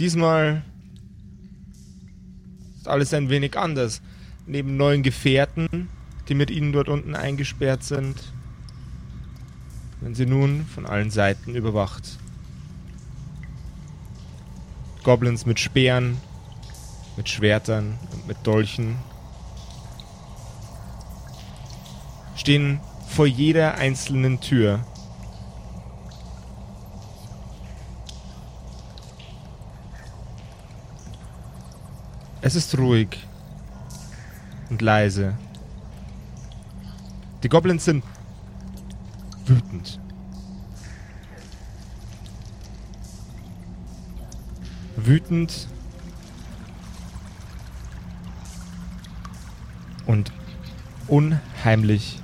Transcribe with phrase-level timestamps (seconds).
[0.00, 0.62] diesmal
[2.78, 4.00] ist alles ein wenig anders.
[4.46, 5.88] Neben neuen Gefährten,
[6.28, 8.16] die mit ihnen dort unten eingesperrt sind,
[10.00, 12.18] werden sie nun von allen Seiten überwacht.
[15.04, 16.16] Goblins mit Speeren,
[17.16, 18.96] mit Schwertern und mit Dolchen
[22.36, 24.84] stehen vor jeder einzelnen Tür.
[32.42, 33.18] Es ist ruhig
[34.70, 35.36] und leise.
[37.42, 38.02] Die Goblins sind
[39.44, 40.00] wütend.
[44.96, 45.68] Wütend
[50.06, 50.32] und
[51.08, 52.20] unheimlich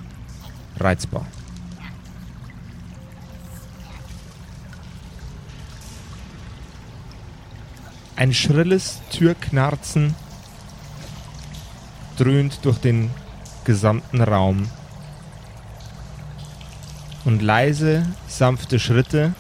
[0.78, 1.26] reizbar.
[8.16, 10.14] Ein schrilles Türknarzen
[12.16, 13.10] dröhnt durch den
[13.64, 14.70] gesamten Raum.
[17.26, 19.34] Und leise, sanfte Schritte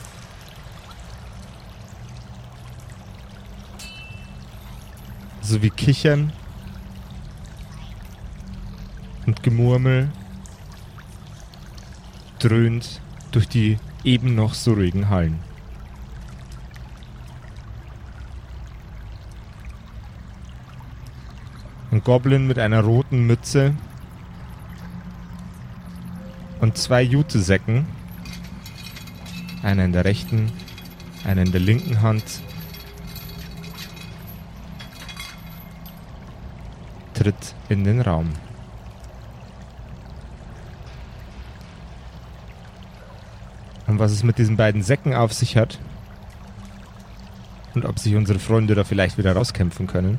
[5.40, 6.32] sowie Kichern
[9.26, 10.10] und Gemurmel
[12.40, 15.38] dröhnt durch die eben noch so ruhigen Hallen.
[21.90, 23.74] Ein Goblin mit einer roten Mütze
[26.60, 27.86] und zwei Jutesäcken,
[29.62, 30.50] einer in der rechten,
[31.24, 32.24] einer in der linken Hand,
[37.14, 38.32] tritt in den Raum.
[43.86, 45.78] Und was es mit diesen beiden Säcken auf sich hat
[47.74, 50.18] und ob sich unsere Freunde da vielleicht wieder rauskämpfen können,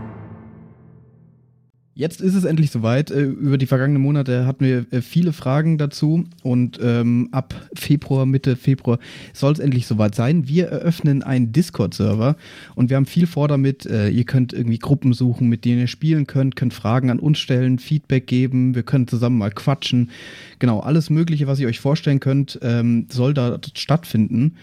[1.93, 3.11] Jetzt ist es endlich soweit.
[3.11, 8.25] Äh, über die vergangenen Monate hatten wir äh, viele Fragen dazu und ähm, ab Februar,
[8.25, 8.97] Mitte Februar
[9.33, 10.47] soll es endlich soweit sein.
[10.47, 12.37] Wir eröffnen einen Discord-Server
[12.75, 13.85] und wir haben viel vor damit.
[13.85, 17.39] Äh, ihr könnt irgendwie Gruppen suchen, mit denen ihr spielen könnt, könnt Fragen an uns
[17.39, 20.11] stellen, Feedback geben, wir können zusammen mal quatschen.
[20.59, 24.55] Genau, alles Mögliche, was ihr euch vorstellen könnt, ähm, soll da stattfinden.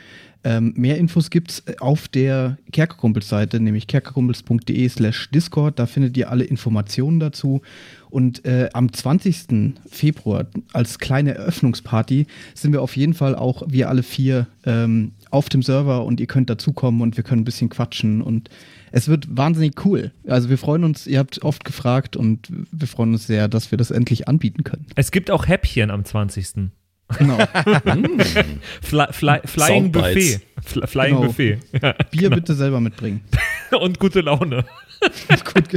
[0.49, 5.79] Ähm, mehr Infos gibt's äh, auf der Kerkerkumpels-Seite, nämlich kerkerkumpels.de slash Discord.
[5.79, 7.61] Da findet ihr alle Informationen dazu.
[8.09, 9.75] Und äh, am 20.
[9.91, 15.51] Februar als kleine Eröffnungsparty sind wir auf jeden Fall auch wir alle vier ähm, auf
[15.51, 18.49] dem Server und ihr könnt dazukommen und wir können ein bisschen quatschen und
[18.91, 20.13] es wird wahnsinnig cool.
[20.27, 23.77] Also wir freuen uns, ihr habt oft gefragt und wir freuen uns sehr, dass wir
[23.77, 24.87] das endlich anbieten können.
[24.95, 26.71] Es gibt auch Häppchen am 20.
[27.17, 27.39] Genau.
[28.83, 30.41] Fly, fly, flying Buffet.
[30.63, 31.27] Fly, flying Genau.
[31.29, 31.59] Buffet.
[31.81, 33.23] Ja, Bier bitte selber mitbringen.
[33.81, 34.65] und gute Laune.
[35.55, 35.73] Gut,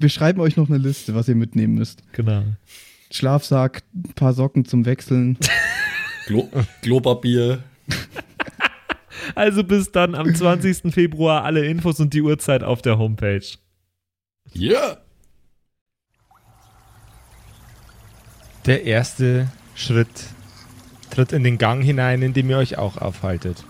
[0.00, 2.02] wir schreiben euch noch eine Liste, was ihr mitnehmen müsst.
[2.12, 2.42] Genau.
[3.10, 5.38] Schlafsack, ein paar Socken zum Wechseln.
[6.26, 6.48] Glo
[6.80, 7.62] Globerbier.
[9.34, 10.92] Also bis dann am 20.
[10.92, 13.46] Februar alle Infos und die Uhrzeit auf der Homepage.
[14.56, 14.98] Yeah!
[18.66, 19.48] Der erste
[19.82, 20.28] Schritt
[21.10, 23.64] tritt in den Gang hinein, in dem ihr euch auch aufhaltet.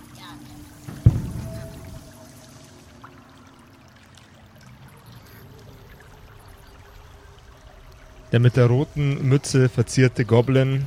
[8.30, 10.84] Der mit der roten Mütze verzierte Goblin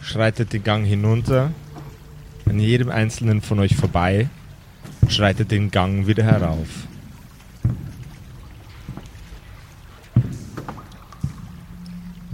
[0.00, 1.52] schreitet den Gang hinunter,
[2.46, 4.28] an jedem einzelnen von euch vorbei
[5.00, 6.68] und schreitet den Gang wieder herauf.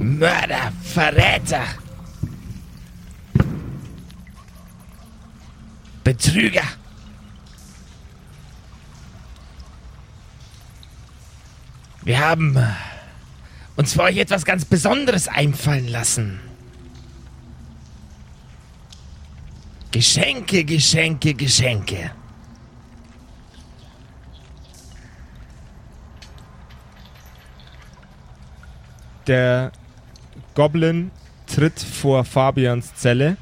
[0.01, 1.63] Mörder, Verräter!
[6.03, 6.63] Betrüger!
[12.01, 12.67] Wir haben äh,
[13.77, 16.41] uns für euch etwas ganz Besonderes einfallen lassen.
[19.91, 22.13] Geschenke, Geschenke, Geschenke.
[29.27, 29.73] Der
[30.55, 31.11] Goblin
[31.47, 33.37] tritt vor Fabians Zelle,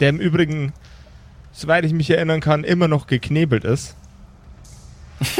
[0.00, 0.72] der im Übrigen,
[1.52, 3.96] soweit ich mich erinnern kann, immer noch geknebelt ist.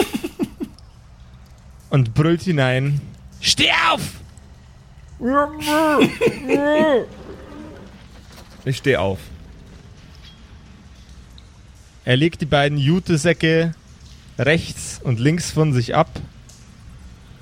[1.90, 3.00] und brüllt hinein.
[3.40, 4.02] Steh auf!
[8.66, 9.20] Ich stehe auf.
[12.04, 13.75] Er legt die beiden Jutesäcke
[14.40, 16.08] rechts und links von sich ab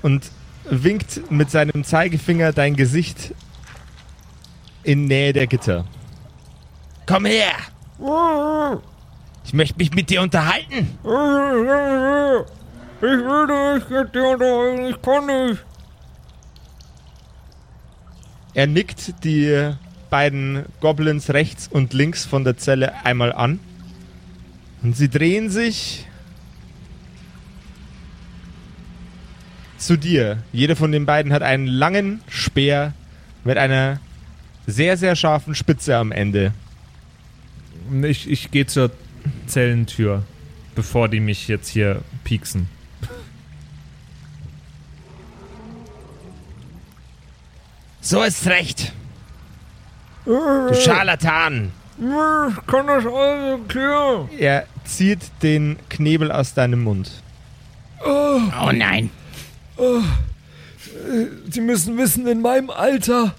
[0.03, 0.29] und
[0.69, 3.33] winkt mit seinem Zeigefinger dein Gesicht
[4.83, 5.85] in Nähe der Gitter.
[7.05, 7.53] Komm her!
[9.45, 10.97] Ich möchte mich mit dir unterhalten.
[12.97, 15.63] Ich will nicht mit dir unterhalten, ich kann nicht.
[18.53, 19.73] Er nickt die
[20.09, 23.59] beiden Goblins rechts und links von der Zelle einmal an.
[24.81, 26.07] Und sie drehen sich
[29.77, 30.43] zu dir.
[30.51, 32.93] Jeder von den beiden hat einen langen Speer
[33.43, 33.99] mit einer
[34.67, 36.53] sehr, sehr scharfen Spitze am Ende.
[38.03, 38.91] Ich, ich gehe zur
[39.47, 40.23] Zellentür,
[40.73, 42.67] bevor die mich jetzt hier pieksen.
[48.01, 48.93] So ist recht.
[50.25, 51.71] Du Scharlatan.
[51.97, 54.29] Ich kann das alles erklären.
[54.37, 57.11] Er zieht den Knebel aus deinem Mund.
[58.03, 59.09] Oh nein.
[61.49, 63.35] Sie müssen wissen, in meinem Alter,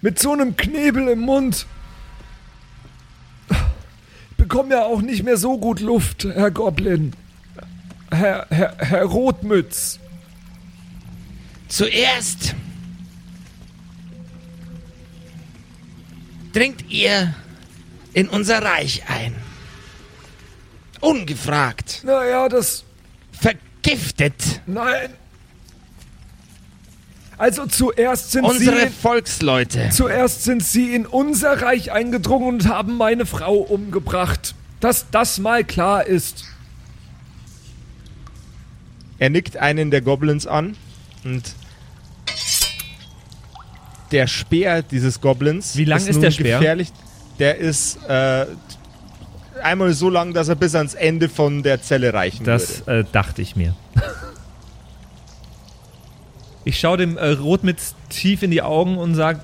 [0.00, 1.66] mit so einem Knebel im Mund,
[3.50, 7.12] ich bekomme ja auch nicht mehr so gut Luft, Herr Goblin.
[8.10, 9.98] Herr, Herr, Herr Rotmütz.
[11.68, 12.54] Zuerst
[16.52, 17.34] dringt ihr
[18.12, 19.34] in unser Reich ein.
[21.00, 22.02] Ungefragt.
[22.04, 22.84] Naja, das.
[23.32, 25.14] Vergiftet Nein.
[27.38, 28.92] Also zuerst sind unsere Sie.
[28.92, 29.88] Volksleute.
[29.90, 34.54] Zuerst sind Sie in unser Reich eingedrungen und haben meine Frau umgebracht.
[34.80, 36.44] Dass das mal klar ist.
[39.18, 40.76] Er nickt einen der Goblins an
[41.24, 41.54] und
[44.10, 45.76] der Speer dieses Goblins.
[45.76, 46.58] Wie lang ist nun der Speer?
[46.58, 46.92] Gefährlich.
[47.38, 48.46] Der ist äh,
[49.62, 53.00] einmal so lang, dass er bis ans Ende von der Zelle reichen Das würde.
[53.00, 53.74] äh, dachte ich mir.
[56.64, 59.40] Ich schaue dem äh, Rotmitz tief in die Augen und sage,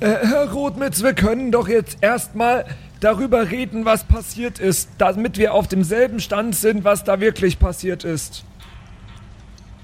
[0.00, 2.64] Äh, Herr Rotmitz, wir können doch jetzt erstmal
[3.00, 8.04] darüber reden, was passiert ist, damit wir auf demselben Stand sind, was da wirklich passiert
[8.04, 8.44] ist.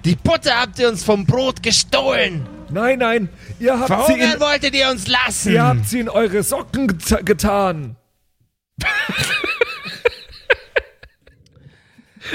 [0.05, 2.47] Die Butter habt ihr uns vom Brot gestohlen.
[2.71, 3.29] Nein, nein,
[3.61, 5.53] ihr habt, sie Verhungern in, wolltet ihr uns lassen.
[5.53, 7.97] ihr habt sie in eure Socken get getan.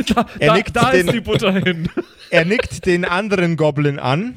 [0.16, 1.90] da, Er da, nickt da den- ist die Butter hin.
[2.30, 4.36] Er nickt den anderen Goblin an.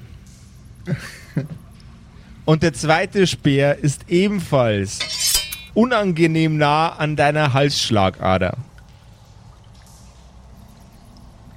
[2.45, 5.01] Und der zweite Speer ist ebenfalls
[5.75, 8.57] unangenehm nah an deiner Halsschlagader.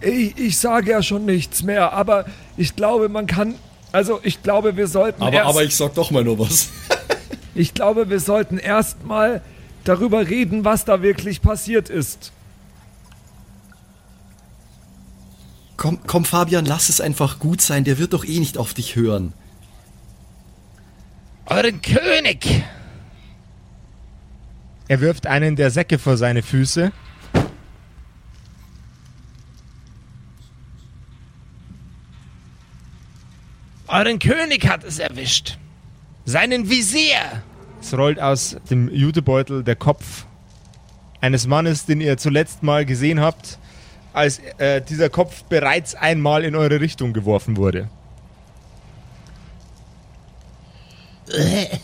[0.02, 2.26] Ich, ich sage ja schon nichts mehr, aber
[2.58, 3.56] ich glaube, man kann.
[3.92, 6.70] Also, ich glaube, wir sollten Aber, erst, aber ich sag doch mal nur was.
[7.54, 9.42] ich glaube, wir sollten erstmal
[9.84, 12.32] darüber reden, was da wirklich passiert ist.
[15.84, 17.84] Komm, komm, Fabian, lass es einfach gut sein.
[17.84, 19.34] Der wird doch eh nicht auf dich hören.
[21.46, 22.64] Euren König.
[24.88, 26.94] Er wirft einen der Säcke vor seine Füße.
[33.88, 35.58] Euren König hat es erwischt.
[36.24, 37.44] Seinen Visier.
[37.82, 40.28] Es rollt aus dem Jutebeutel der Kopf
[41.20, 43.60] eines Mannes, den ihr zuletzt mal gesehen habt,
[44.13, 47.89] als äh, dieser Kopf bereits einmal in eure Richtung geworfen wurde.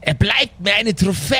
[0.00, 1.36] Er bleibt mir eine Trophäe.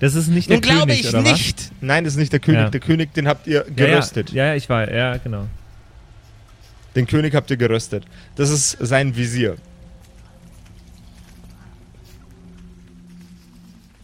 [0.00, 1.32] Das ist nicht der Nun glaube König, ich oder was?
[1.32, 1.72] nicht.
[1.82, 2.60] Nein, das ist nicht der König.
[2.60, 2.70] Ja.
[2.70, 4.30] Der König, den habt ihr Ja, geröstet.
[4.30, 5.46] Ja, ja, ich war, ja, genau.
[6.96, 8.04] Den König habt ihr geröstet.
[8.36, 9.56] Das ist sein Visier.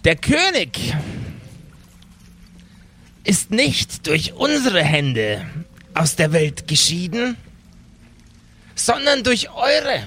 [0.04, 0.94] Der König
[3.24, 5.46] ist nicht durch unsere Hände
[5.94, 7.36] aus der Welt geschieden,
[8.74, 10.02] sondern durch eure.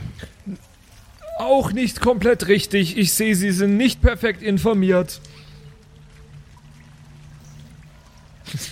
[1.40, 2.98] Auch nicht komplett richtig.
[2.98, 5.20] Ich sehe, Sie sind nicht perfekt informiert.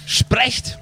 [0.05, 0.77] Sprecht.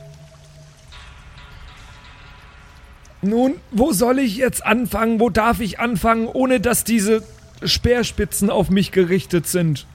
[3.21, 5.19] Nun, wo soll ich jetzt anfangen?
[5.19, 7.23] Wo darf ich anfangen, ohne dass diese
[7.63, 9.85] Speerspitzen auf mich gerichtet sind?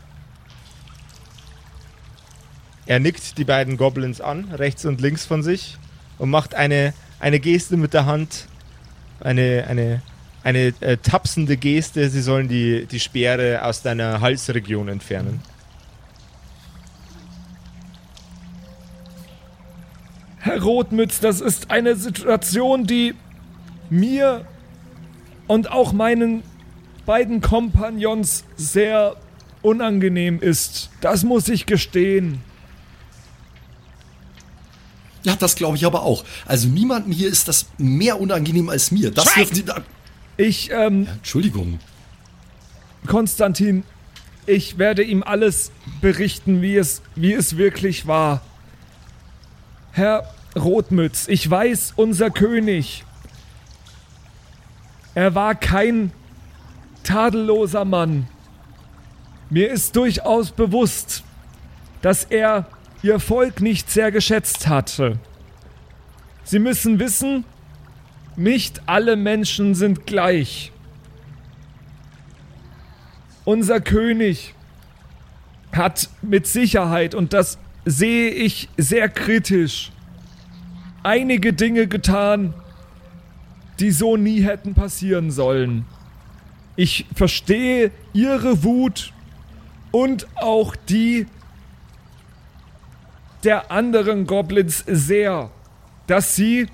[2.88, 5.76] Er nickt die beiden Goblins an, rechts und links von sich,
[6.16, 8.46] und macht eine, eine Geste mit der Hand.
[9.20, 10.00] Eine, eine,
[10.42, 12.08] eine äh, tapsende Geste.
[12.08, 15.42] Sie sollen die, die Speere aus deiner Halsregion entfernen.
[20.38, 23.14] Herr Rotmütz, das ist eine Situation, die
[23.90, 24.46] mir
[25.46, 26.42] und auch meinen
[27.04, 29.16] beiden Kompagnons sehr
[29.60, 30.88] unangenehm ist.
[31.02, 32.47] Das muss ich gestehen.
[35.22, 36.24] Ja, das glaube ich aber auch.
[36.46, 39.10] Also niemandem hier ist das mehr unangenehm als mir.
[39.10, 39.64] Das dürfen Sie.
[40.36, 41.80] Ich, ähm, Entschuldigung.
[43.06, 43.84] Konstantin,
[44.46, 48.42] ich werde ihm alles berichten, wie es, wie es wirklich war.
[49.92, 53.04] Herr Rotmütz, ich weiß, unser König,
[55.14, 56.12] er war kein
[57.02, 58.28] tadelloser Mann.
[59.50, 61.24] Mir ist durchaus bewusst,
[62.02, 62.66] dass er
[63.02, 65.18] ihr Volk nicht sehr geschätzt hatte.
[66.44, 67.44] Sie müssen wissen,
[68.36, 70.72] nicht alle Menschen sind gleich.
[73.44, 74.54] Unser König
[75.72, 79.90] hat mit Sicherheit, und das sehe ich sehr kritisch,
[81.02, 82.54] einige Dinge getan,
[83.80, 85.86] die so nie hätten passieren sollen.
[86.76, 89.12] Ich verstehe Ihre Wut
[89.90, 91.26] und auch die
[93.44, 95.50] der anderen Goblins sehr,
[96.06, 96.66] dass sie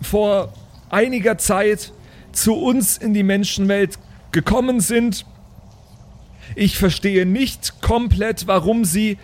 [0.00, 0.52] vor
[0.90, 1.92] einiger Zeit
[2.32, 3.98] zu uns in die Menschenwelt
[4.30, 5.26] gekommen sind.
[6.54, 9.18] Ich verstehe nicht komplett, warum sie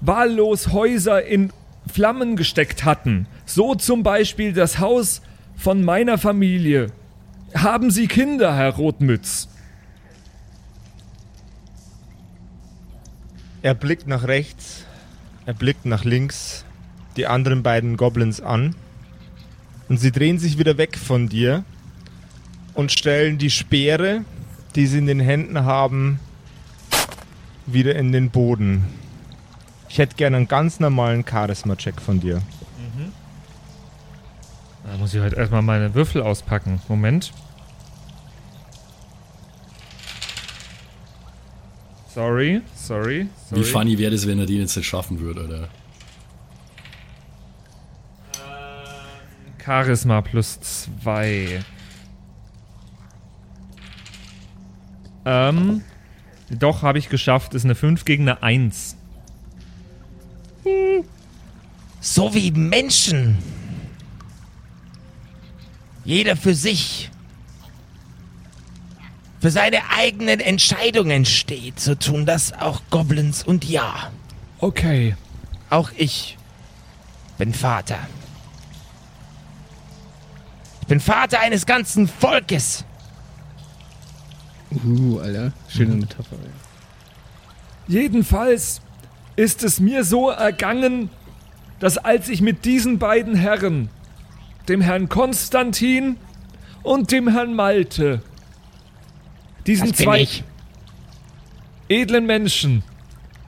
[0.00, 1.52] wahllos Häuser in
[1.92, 3.26] Flammen gesteckt hatten.
[3.44, 5.22] So zum Beispiel das Haus
[5.56, 6.88] von meiner Familie.
[7.54, 9.48] Haben Sie Kinder, Herr Rotmütz?
[13.62, 14.84] Er blickt nach rechts,
[15.46, 16.64] er blickt nach links,
[17.16, 18.74] die anderen beiden Goblins an
[19.88, 21.64] und sie drehen sich wieder weg von dir
[22.74, 24.22] und stellen die Speere,
[24.74, 26.20] die sie in den Händen haben,
[27.64, 28.84] wieder in den Boden.
[29.88, 32.42] Ich hätte gerne einen ganz normalen Charisma-Check von dir.
[34.84, 36.80] Da muss ich halt erstmal meine Würfel auspacken.
[36.88, 37.32] Moment.
[42.16, 43.60] Sorry, sorry, sorry.
[43.60, 45.68] Wie funny wäre das, wenn er den jetzt nicht schaffen würde, oder?
[49.62, 51.62] Charisma plus zwei.
[55.26, 55.82] Ähm,
[56.48, 57.52] doch, habe ich geschafft.
[57.52, 58.96] Ist eine 5 gegen eine 1.
[62.00, 63.36] So wie Menschen.
[66.06, 67.10] Jeder für sich.
[69.46, 71.78] Für seine eigenen Entscheidungen steht.
[71.78, 74.10] So tun das auch Goblins und ja.
[74.58, 75.14] Okay.
[75.70, 76.36] Auch ich
[77.38, 78.08] bin Vater.
[80.80, 82.84] Ich bin Vater eines ganzen Volkes.
[84.84, 85.52] Uh, Alter.
[85.68, 86.34] Schöne Metapher.
[86.42, 86.50] ey.
[87.86, 88.80] Jedenfalls
[89.36, 91.08] ist es mir so ergangen,
[91.78, 93.90] dass als ich mit diesen beiden Herren,
[94.66, 96.16] dem Herrn Konstantin
[96.82, 98.22] und dem Herrn Malte,
[99.66, 100.44] diesen Das zwei ich.
[101.88, 102.82] edlen Menschen,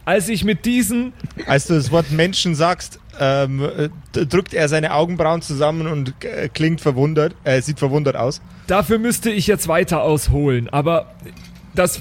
[0.04, 1.12] als ich mit diesen
[1.46, 3.88] Als du das Wort Menschen sagst, ähm, äh,
[4.26, 8.40] drückt er seine Augenbrauen zusammen und äh, klingt verwundert, äh, sieht verwundert aus.
[8.68, 11.14] Dafür müsste ich jetzt weiter ausholen, aber
[11.74, 12.00] das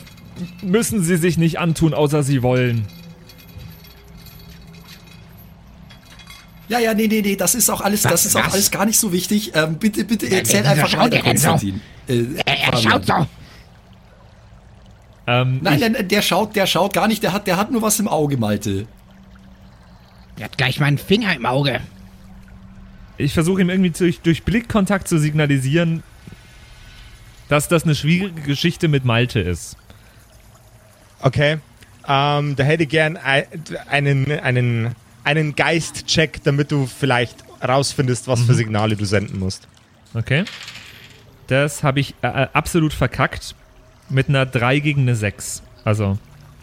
[0.61, 2.85] müssen sie sich nicht antun, außer sie wollen.
[6.69, 8.53] Ja, ja, nee, nee, nee, das ist auch alles, das Was, ist auch was?
[8.53, 9.51] alles gar nicht so wichtig.
[9.55, 11.19] Ähm, bitte, bitte erzähl wieso einfach schaut weiter?
[11.23, 11.81] Konstantin.
[12.09, 13.13] Äh, Er, er schaut so.
[15.27, 17.99] Ähm, Nein, nein, der schaut, der schaut gar nicht, der hat, der hat nur was
[17.99, 18.87] im Auge, Malte.
[20.37, 21.81] Er hat gleich meinen Finger im Auge.
[23.17, 26.03] ich versuche ihm irgendwie durch, durch Blickkontakt zu signalisieren,
[27.49, 29.75] dass das eine schwierige Geschichte mit Malte ist.
[31.21, 31.57] Okay.
[32.07, 33.47] Ähm, da hätte ich gern ei-
[33.89, 39.67] einen, einen, einen Geist-Check, damit du vielleicht rausfindest, was für Signale du senden musst.
[40.13, 40.45] Okay.
[41.47, 43.55] Das habe ich äh, äh, absolut verkackt.
[44.09, 45.63] Mit einer 3 gegen eine 6.
[45.83, 46.17] Also,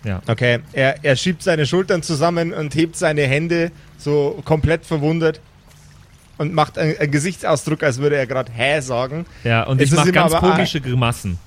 [0.04, 0.20] ja.
[0.26, 0.60] Okay.
[0.72, 5.40] Er, er schiebt seine Schultern zusammen und hebt seine Hände so komplett verwundert
[6.38, 9.26] und macht einen, einen Gesichtsausdruck, als würde er gerade Hä sagen.
[9.44, 11.38] Ja, und Es ich mache ganz komische Grimassen.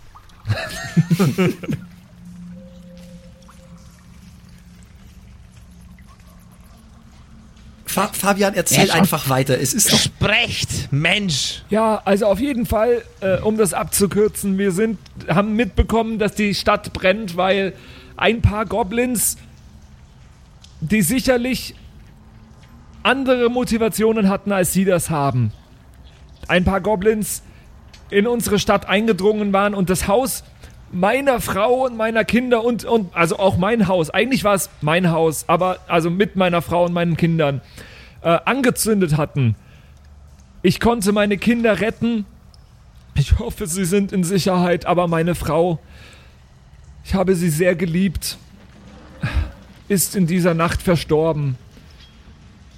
[7.98, 9.60] Fa Fabian, erzähl Ja, einfach weiter.
[9.60, 9.98] Es ist doch.
[9.98, 11.64] Sprecht, Mensch.
[11.72, 16.54] Ja, also auf jeden Fall, äh, um das abzukürzen, wir sind, haben mitbekommen, dass die
[16.54, 17.74] Stadt brennt, weil
[18.16, 19.38] ein paar Goblins,
[20.80, 21.74] die sicherlich
[23.02, 25.52] andere Motivationen hatten, als sie das haben.
[26.48, 27.42] Ein paar Goblins
[28.12, 30.44] in unsere Stadt eingedrungen waren und das Haus
[30.92, 34.10] meiner Frau und meiner Kinder und, und also auch mein Haus.
[34.10, 37.62] Eigentlich war es mein Haus, aber also mit meiner Frau und meinen Kindern
[38.22, 39.56] äh, angezündet hatten.
[40.62, 42.26] Ich konnte meine Kinder retten.
[43.16, 45.80] Ich hoffe, sie sind in Sicherheit, aber meine Frau,
[47.04, 48.38] ich habe sie sehr geliebt,
[49.88, 51.58] ist in dieser Nacht verstorben.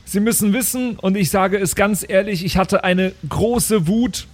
[0.06, 4.28] Sie müssen wissen, und ich sage es ganz ehrlich, ich hatte eine große Wut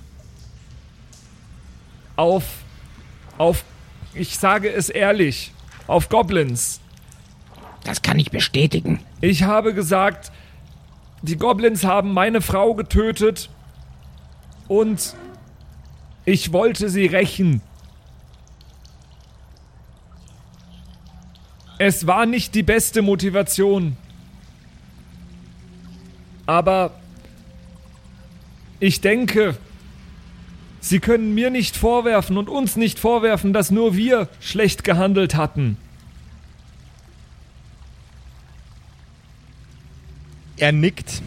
[2.16, 2.44] auf,
[3.38, 3.64] auf,
[4.14, 5.52] ich sage es ehrlich,
[5.88, 6.80] auf Goblins.
[7.84, 9.00] Das kann ich bestätigen.
[9.22, 10.32] Ich habe gesagt,
[11.22, 13.50] die Goblins haben meine Frau getötet
[14.68, 15.16] und
[16.26, 17.62] ich wollte sie rächen.
[21.78, 23.98] Es war nicht die beste Motivation.
[26.46, 26.92] Aber
[28.80, 29.58] ich denke,
[30.86, 35.78] Sie können mir nicht vorwerfen und uns nicht vorwerfen, dass nur wir schlecht gehandelt hatten.
[40.58, 41.24] Er nickt.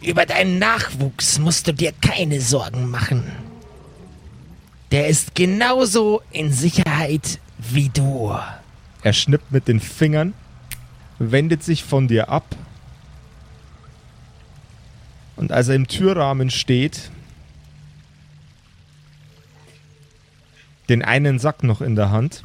[0.00, 3.30] Über deinen Nachwuchs musst du dir keine Sorgen machen.
[4.92, 8.34] Der ist genauso in Sicherheit wie du.
[9.02, 10.32] Er schnippt mit den Fingern,
[11.18, 12.56] wendet sich von dir ab.
[15.46, 17.12] Und als er im Türrahmen steht,
[20.88, 22.42] den einen Sack noch in der Hand,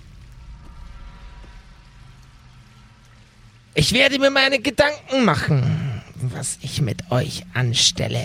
[3.73, 8.21] Ich werde mir meine Gedanken machen, was ich mit euch anstelle.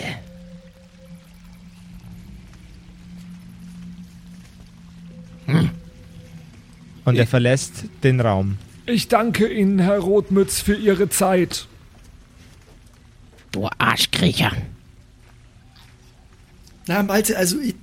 [7.06, 8.58] und er verlässt den Raum.
[8.84, 11.66] Ich danke Ihnen, Herr Rotmütz, für Ihre Zeit.
[13.52, 14.52] Du Arschkriecher.
[16.86, 17.74] Na, Malte, also ich,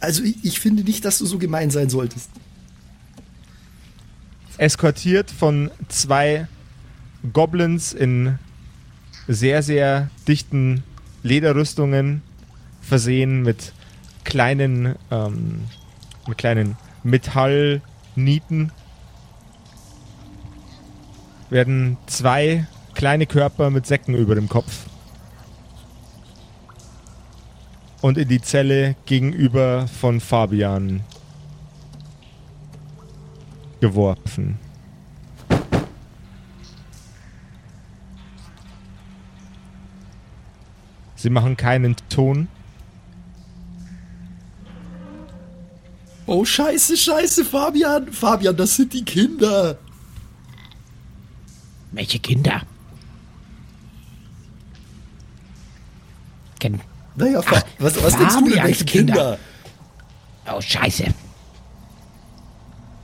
[0.00, 2.30] also ich, ich finde nicht, dass du so gemein sein solltest.
[4.58, 6.48] eskortiert von zwei
[7.32, 8.38] Goblins in
[9.28, 10.82] sehr, sehr dichten
[11.22, 12.22] Lederrüstungen,
[12.80, 13.72] versehen mit
[14.24, 15.64] kleinen, ähm,
[16.26, 18.72] mit kleinen Metallnieten,
[21.50, 24.86] werden zwei kleine Körper mit Säcken über dem Kopf
[28.00, 31.02] und in die Zelle gegenüber von Fabian
[33.80, 34.58] geworfen.
[41.16, 42.48] Sie machen keinen Ton.
[46.26, 48.12] Oh, scheiße, scheiße, Fabian.
[48.12, 49.78] Fabian, das sind die Kinder.
[51.90, 52.62] Welche Kinder?
[56.60, 56.80] Ken
[57.18, 59.12] Naja, Fa was, was denkst du denn, welche Kinder.
[59.14, 59.38] Kinder?
[60.56, 61.06] oh, scheiße.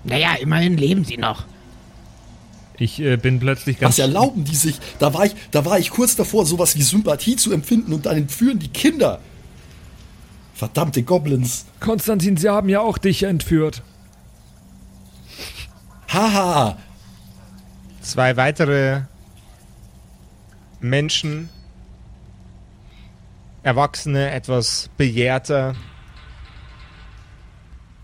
[0.04, 1.44] Naja, immerhin leben sie noch.
[2.76, 3.94] Ich äh, bin plötzlich ganz.
[3.94, 4.76] Was erlauben die sich?
[4.98, 8.16] Da war ich, da war ich kurz davor, sowas wie Sympathie zu empfinden und dann
[8.16, 9.20] entführen die Kinder.
[10.54, 11.66] Verdammte Goblins.
[11.80, 13.82] Konstantin, Sie haben ja auch dich entführt.
[16.08, 16.76] Haha.
[18.00, 19.02] Zwei weitere
[20.80, 21.48] Menschen,
[23.64, 25.74] Erwachsene, etwas bejahrter,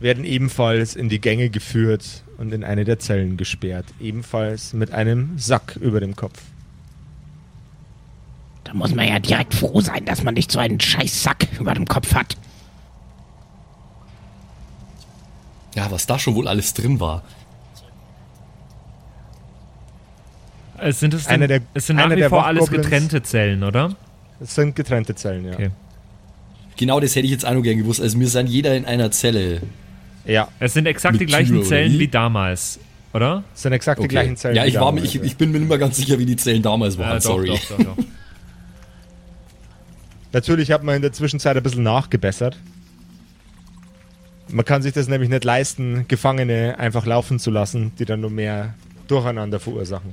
[0.01, 3.85] werden ebenfalls in die Gänge geführt und in eine der Zellen gesperrt.
[4.01, 6.41] Ebenfalls mit einem Sack über dem Kopf.
[8.65, 11.87] Da muss man ja direkt froh sein, dass man nicht so einen Scheißsack über dem
[11.87, 12.37] Kopf hat.
[15.75, 17.23] Ja, was da schon wohl alles drin war.
[20.79, 23.23] Es sind, es, Einer denn, der- es sind nach einer wie der vor alles getrennte
[23.23, 23.95] Zellen, oder?
[24.41, 25.53] Es sind getrennte Zellen, ja.
[25.53, 25.71] Okay.
[26.77, 28.01] Genau das hätte ich jetzt auch noch gern gewusst.
[28.01, 29.61] Also wir sind jeder in einer Zelle.
[30.25, 32.09] Ja, Es sind exakt Mit die gleichen Tür, oder Zellen wie?
[32.09, 32.79] damals,
[33.13, 33.45] oder?
[33.55, 34.57] es sind exakt die gleichen Zellen.
[34.57, 35.23] Ja, wie ich, war, mir- damals, ich, ja.
[35.27, 37.09] ich bin mir nicht mehr ganz sicher, wie die Zellen damals waren.
[37.09, 37.49] Ja, doch, Sorry.
[37.49, 37.97] Doch, doch, doch.
[40.33, 42.57] Natürlich hat man in der Zwischenzeit ein bisschen nachgebessert.
[44.49, 48.31] Man kann sich das nämlich nicht leisten, Gefangene einfach laufen zu lassen, die dann nur
[48.31, 48.75] mehr
[49.09, 50.13] Durcheinander verursachen.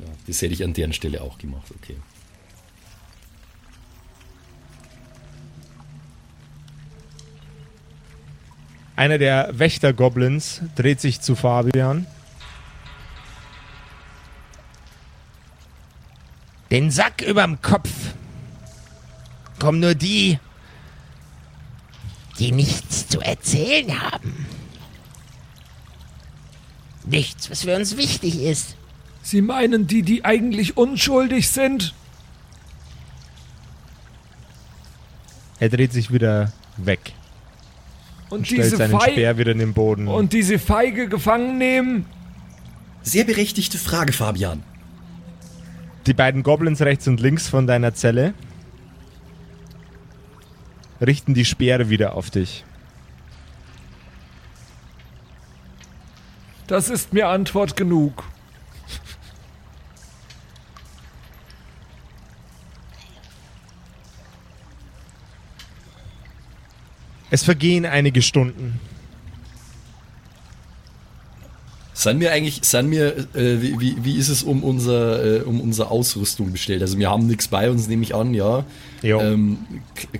[0.00, 1.70] Ja, das hätte ich an deren Stelle auch gemacht.
[1.82, 1.96] Okay.
[8.98, 12.04] Einer der Wächter-Goblins dreht sich zu Fabian.
[16.72, 17.90] Den Sack überm Kopf.
[19.60, 20.40] Kommen nur die,
[22.40, 24.46] die nichts zu erzählen haben.
[27.04, 28.74] Nichts, was für uns wichtig ist.
[29.22, 31.94] Sie meinen die, die eigentlich unschuldig sind?
[35.60, 37.12] Er dreht sich wieder weg
[38.30, 40.06] Und und stellt diese, seinen Fei Speer wieder in den Boden.
[40.06, 42.04] und diese Feige gefangen nehmen?
[43.02, 44.62] Sehr berechtigte Frage, Fabian.
[46.06, 48.34] Die beiden Goblins rechts und links von deiner Zelle
[51.00, 52.64] richten die Speere wieder auf dich.
[56.66, 58.24] Das ist mir Antwort genug.
[67.30, 68.80] Es vergehen einige Stunden.
[71.98, 75.90] Sind wir eigentlich, sind wir, äh, wie, wie, ist es um unser, äh, um unsere
[75.90, 76.80] Ausrüstung bestellt?
[76.80, 78.64] Also wir haben nichts bei uns, nehme ich an, ja.
[79.02, 79.58] Ähm,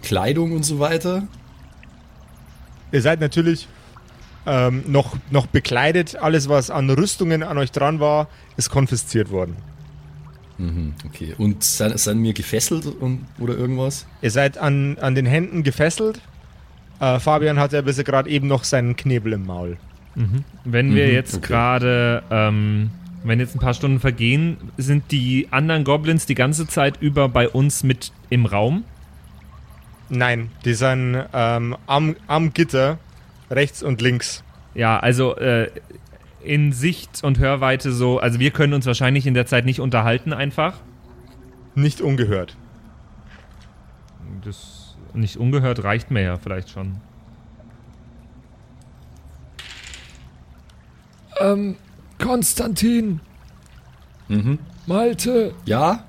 [0.03, 1.29] Kleidung und so weiter.
[2.90, 3.68] Ihr seid natürlich
[4.44, 6.16] ähm, noch, noch bekleidet.
[6.16, 9.55] Alles, was an Rüstungen an euch dran war, ist konfisziert worden.
[10.59, 11.37] Mhm, okay.
[11.38, 14.05] Und sind, sind wir gefesselt und, oder irgendwas?
[14.21, 16.21] Ihr seid an, an den Händen gefesselt.
[17.01, 19.77] Äh, Fabian hat ja bis gerade eben noch seinen Knebel im Maul.
[20.65, 21.47] Wenn wir Mhm, jetzt okay.
[21.47, 22.91] gerade, ähm,
[23.23, 27.49] wenn jetzt ein paar Stunden vergehen, sind die anderen Goblins die ganze Zeit über bei
[27.49, 28.83] uns mit im Raum?
[30.09, 32.99] Nein, die sind ähm, am, am Gitter
[33.51, 34.43] rechts und links.
[34.75, 35.71] Ja, also äh,
[36.43, 40.33] in Sicht und Hörweite so, also wir können uns wahrscheinlich in der Zeit nicht unterhalten
[40.33, 40.75] einfach.
[41.75, 42.57] Nicht ungehört.
[44.45, 44.78] Das
[45.14, 46.97] nicht ungehört reicht mir ja vielleicht schon.
[51.40, 51.77] Ähm,
[52.18, 53.21] Konstantin,
[54.29, 54.59] Mhm.
[54.87, 56.05] Malte, Ja?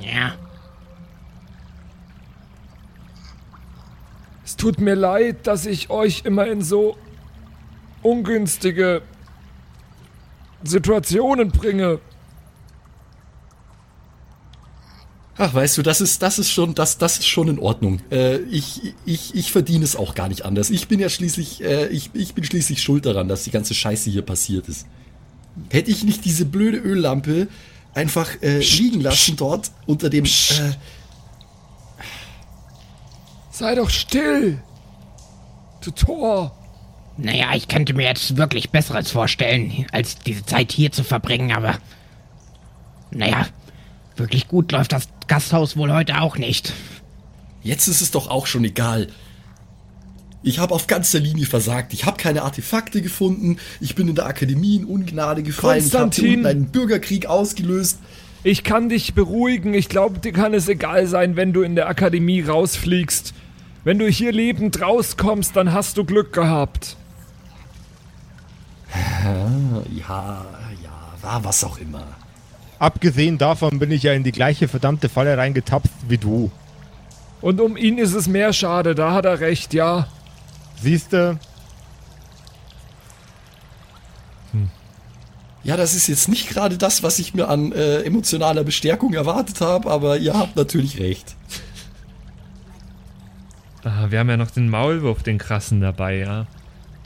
[0.00, 0.32] Ja,
[4.44, 6.96] es tut mir leid, dass ich euch immer in so
[8.02, 9.02] ungünstige
[10.64, 12.00] Situationen bringe.
[15.38, 18.00] Ach, weißt du, das ist, das ist schon, das, das ist schon in Ordnung.
[18.10, 20.68] Äh, ich, ich, ich verdiene es auch gar nicht anders.
[20.68, 24.10] Ich bin ja schließlich, äh, ich, ich bin schließlich schuld daran, dass die ganze Scheiße
[24.10, 24.86] hier passiert ist.
[25.70, 27.48] Hätte ich nicht diese blöde Öllampe
[27.94, 30.26] einfach äh, liegen lassen dort unter dem.
[30.26, 30.28] Äh,
[33.50, 34.62] Sei doch still,
[35.82, 36.56] du Tor.
[37.16, 41.78] naja, ich könnte mir jetzt wirklich Besseres vorstellen, als diese Zeit hier zu verbringen, aber.
[43.10, 43.46] Naja,
[44.16, 46.72] wirklich gut läuft das Gasthaus wohl heute auch nicht.
[47.62, 49.08] jetzt ist es doch auch schon egal.
[50.42, 51.92] Ich habe auf ganzer Linie versagt.
[51.94, 53.58] Ich habe keine Artefakte gefunden.
[53.80, 55.84] Ich bin in der Akademie in Ungnade gefallen.
[55.86, 57.98] Ich habe unten einen Bürgerkrieg ausgelöst.
[58.42, 59.72] Ich kann dich beruhigen.
[59.72, 63.34] Ich glaube, dir kann es egal sein, wenn du in der Akademie rausfliegst.
[63.84, 66.96] Wenn du hier lebend rauskommst, dann hast du Glück gehabt.
[69.96, 70.44] Ja,
[70.82, 72.04] ja, war was auch immer.
[72.82, 76.50] Abgesehen davon bin ich ja in die gleiche verdammte Falle reingetappt wie du.
[77.40, 80.08] Und um ihn ist es mehr schade, da hat er recht, ja.
[80.80, 81.38] Siehst du,
[85.62, 89.60] Ja, das ist jetzt nicht gerade das, was ich mir an äh, emotionaler Bestärkung erwartet
[89.60, 91.36] habe, aber ihr habt natürlich recht.
[93.84, 96.48] Ah, wir haben ja noch den Maulwurf, den krassen dabei, ja.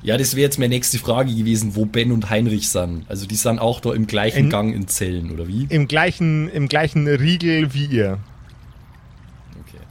[0.07, 3.05] Ja, das wäre jetzt meine nächste Frage gewesen, wo Ben und Heinrich sind.
[3.09, 5.67] Also die sind auch da im gleichen In- Gang in Zellen, oder wie?
[5.69, 8.19] im gleichen, im gleichen Riegel wie ihr.
[9.61, 9.83] Okay.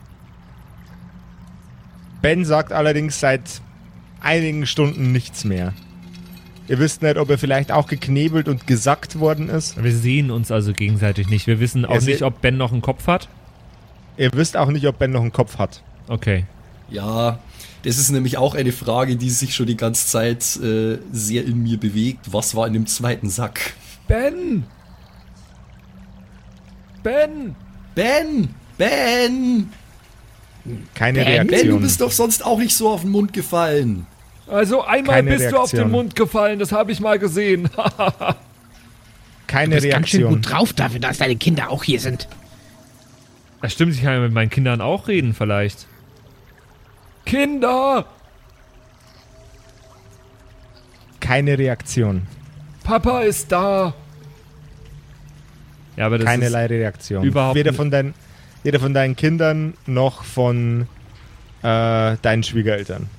[2.22, 3.42] Ben sagt allerdings seit
[4.22, 5.74] einigen Stunden nichts mehr.
[6.68, 9.82] Ihr wisst nicht, ob er vielleicht auch geknebelt und gesackt worden ist.
[9.84, 11.46] Wir sehen uns also gegenseitig nicht.
[11.46, 13.28] Wir wissen auch Er se- nicht, ob Ben noch einen Kopf hat.
[14.18, 15.84] Ihr wisst auch nicht, ob Ben noch einen Kopf hat.
[16.08, 16.46] Okay.
[16.90, 17.38] Ja,
[17.86, 21.64] das ist nämlich auch eine Frage, die sich schon die ganze Zeit äh, sehr in
[21.64, 22.34] mir bewegt.
[22.34, 23.74] Was war in dem zweiten Sack?
[24.08, 24.66] Ben!
[27.04, 27.56] Ben!
[27.94, 28.50] Ben!
[28.78, 29.70] Ben!
[30.96, 31.82] Keine Ben, Ben, du Reaktion.
[31.82, 34.08] bist doch sonst auch nicht so auf den Mund gefallen.
[34.48, 35.92] Also einmal Keine bist du auf den Reaktion.
[35.92, 37.70] Mund gefallen, das habe ich mal gesehen.
[39.48, 40.42] Keine Du bist ganz schön Reaktion.
[40.42, 42.28] gut drauf dafür, dass deine Kinder auch hier sind.
[43.62, 45.88] Das stimmt, ich kann ja mit meinen Kindern auch reden vielleicht.
[47.26, 48.06] Kinder!
[51.20, 52.24] Keine Reaktion.
[52.84, 53.94] Papa ist da.
[55.98, 57.24] Ja, aber das Keinerlei Reaktion.
[57.24, 58.14] überhaupt weder nicht- von, deinen,
[58.64, 60.88] weder von deinen Kindern noch von
[61.64, 63.10] äh, deinen Schwiegereltern.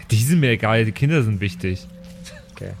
[0.00, 0.10] ist.
[0.10, 1.86] Die sind mir egal, die Kinder sind wichtig.
[2.52, 2.72] Okay.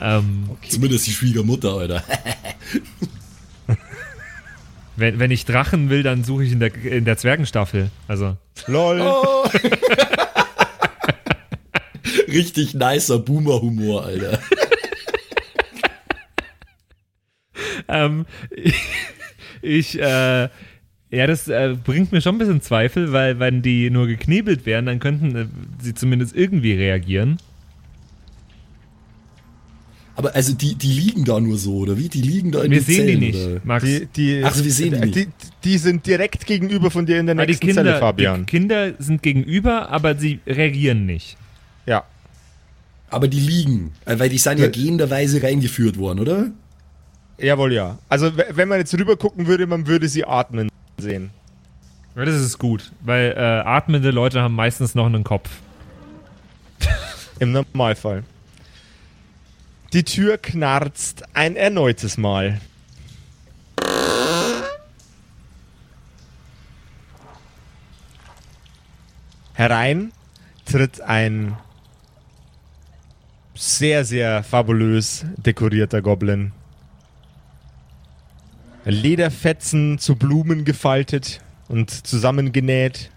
[0.00, 2.02] Ähm, Zumindest die Schwiegermutter, Alter.
[4.98, 7.90] wenn, wenn ich Drachen will, dann suche ich in der, in der Zwergenstaffel.
[8.06, 8.36] Also.
[8.66, 9.00] LOL.
[9.00, 9.44] Oh.
[12.28, 14.38] Richtig nicer Boomer-Humor, Alter.
[17.88, 18.26] Ähm,
[19.62, 20.48] ich, äh,
[21.10, 24.86] ja, das äh, bringt mir schon ein bisschen Zweifel, weil wenn die nur geknebelt wären,
[24.86, 25.46] dann könnten äh,
[25.82, 27.38] sie zumindest irgendwie reagieren.
[30.18, 32.08] Aber also die, die liegen da nur so, oder wie?
[32.08, 33.60] Die liegen da in Wir den sehen die nicht, Oder?
[33.62, 33.84] Max.
[33.84, 35.14] Die, die, Ach wir sehen die nicht.
[35.14, 35.28] die,
[35.62, 38.40] die sind direkt gegenüber von dir in der die nächsten Kinder, Zelle, Fabian.
[38.40, 41.36] die Kinder sind gegenüber, aber sie reagieren nicht.
[41.86, 42.02] ja.
[43.10, 46.50] Aber die liegen, äh, weil die sind ja gehenderweise reingeführt worden, oder?
[47.38, 47.96] Jawohl, ja.
[48.10, 51.30] Also wenn man jetzt rüber gucken würde, man würde sie atmen sehen.
[52.16, 55.48] Ja, das ist gut, weil äh, atmende Leute haben meistens noch einen Kopf.
[57.38, 58.24] Im Normalfall.
[59.94, 62.60] Die Tür knarzt ein erneutes Mal.
[69.54, 70.12] Herein
[70.66, 71.56] tritt ein
[73.54, 76.52] sehr, sehr fabulös dekorierter Goblin.
[78.84, 83.10] Lederfetzen zu Blumen gefaltet und zusammengenäht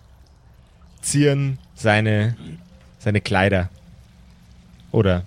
[1.02, 2.38] zieren seine,
[2.98, 3.70] seine Kleider.
[4.92, 5.26] Oder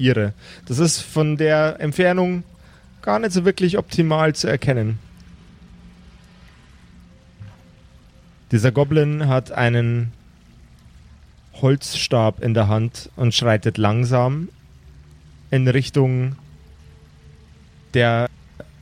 [0.00, 0.32] ihre.
[0.66, 2.42] Das ist von der Entfernung
[3.02, 4.98] gar nicht so wirklich optimal zu erkennen.
[8.50, 10.12] Dieser Goblin hat einen
[11.54, 14.48] Holzstab in der Hand und schreitet langsam
[15.50, 16.36] in Richtung
[17.94, 18.28] der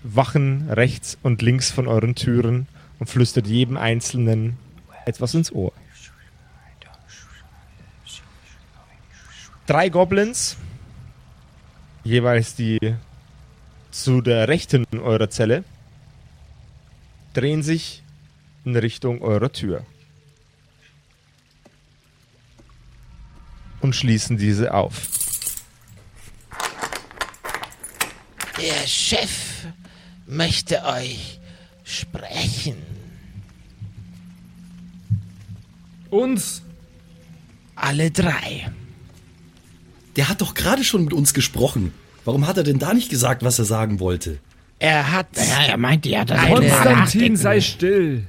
[0.02, 2.66] Wachen rechts und links von euren Türen
[2.98, 4.57] und flüstert jedem Einzelnen
[5.07, 5.72] etwas ins Ohr.
[9.66, 10.57] Drei Goblins,
[12.09, 12.79] jeweils die
[13.90, 15.62] zu der rechten eurer Zelle,
[17.35, 18.03] drehen sich
[18.64, 19.85] in Richtung eurer Tür
[23.81, 25.09] und schließen diese auf.
[28.57, 29.66] Der Chef
[30.27, 31.38] möchte euch
[31.85, 32.77] sprechen.
[36.11, 36.62] Uns?
[37.77, 38.73] Alle drei.
[40.16, 41.92] Der hat doch gerade schon mit uns gesprochen.
[42.29, 44.38] Warum hat er denn da nicht gesagt, was er sagen wollte?
[44.81, 48.27] Er hat, Ja, er meinte ja, dass er Konstantin, sei still.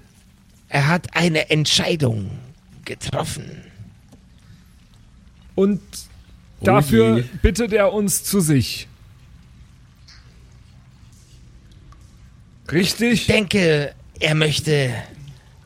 [0.70, 2.32] er hat eine Entscheidung
[2.86, 3.44] getroffen.
[5.54, 5.82] Und
[6.62, 7.24] Oh dafür je.
[7.42, 8.88] bittet er uns zu sich.
[12.72, 13.12] Richtig?
[13.12, 14.94] Ich denke, er möchte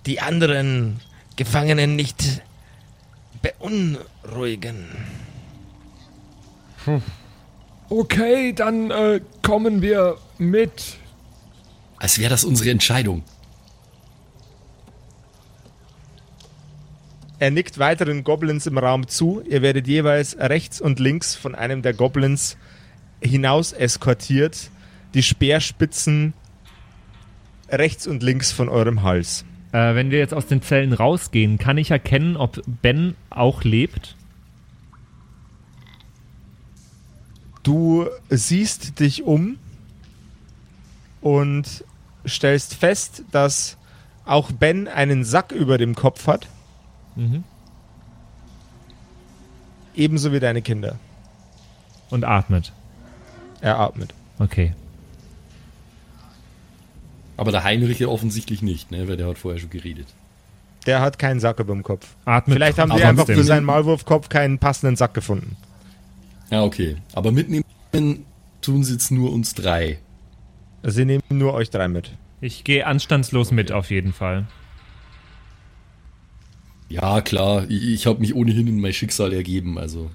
[0.08, 1.00] die anderen
[1.36, 2.42] Gefangenen nicht
[3.44, 4.86] beunruhigen.
[7.90, 10.98] Okay, dann äh, kommen wir mit.
[11.98, 13.24] Als wäre das unsere Entscheidung.
[17.40, 19.44] Er nickt weiteren Goblins im Raum zu.
[19.48, 22.58] Ihr werdet jeweils rechts und links von einem der Goblins
[23.22, 24.70] hinaus eskortiert.
[25.14, 26.34] Die Speerspitzen
[27.70, 29.46] rechts und links von eurem Hals.
[29.74, 34.16] Äh, wenn wir jetzt aus den Zellen rausgehen, kann ich erkennen, ob Ben auch lebt?
[37.64, 39.58] Du siehst dich um
[41.22, 41.86] und
[42.28, 43.78] stellst fest, dass
[44.26, 46.48] auch Ben einen Sack über dem Kopf hat.
[47.16, 47.44] Mhm.
[49.96, 50.98] Ebenso wie deine Kinder.
[52.10, 52.74] Und atmet.
[53.62, 54.14] Er atmet.
[54.40, 54.74] Okay.
[57.38, 59.08] Aber der Heinrich ja offensichtlich nicht, ne?
[59.08, 60.08] Weil der hat vorher schon geredet.
[60.86, 62.16] Der hat keinen Sack über dem Kopf.
[62.26, 65.56] Atmet Vielleicht haben die einfach für seinen Maulwurfkopf keinen passenden Sack gefunden.
[66.54, 66.98] Ja, okay.
[67.14, 67.66] Aber mitnehmen
[68.62, 69.98] tun sie jetzt nur uns drei.
[70.84, 72.12] Sie nehmen nur euch drei mit.
[72.42, 74.46] Ich gehe anstandslos mit auf jeden Fall.
[76.90, 77.66] Ja, klar.
[77.70, 80.12] Ich, ich habe mich ohnehin in mein Schicksal ergeben, also.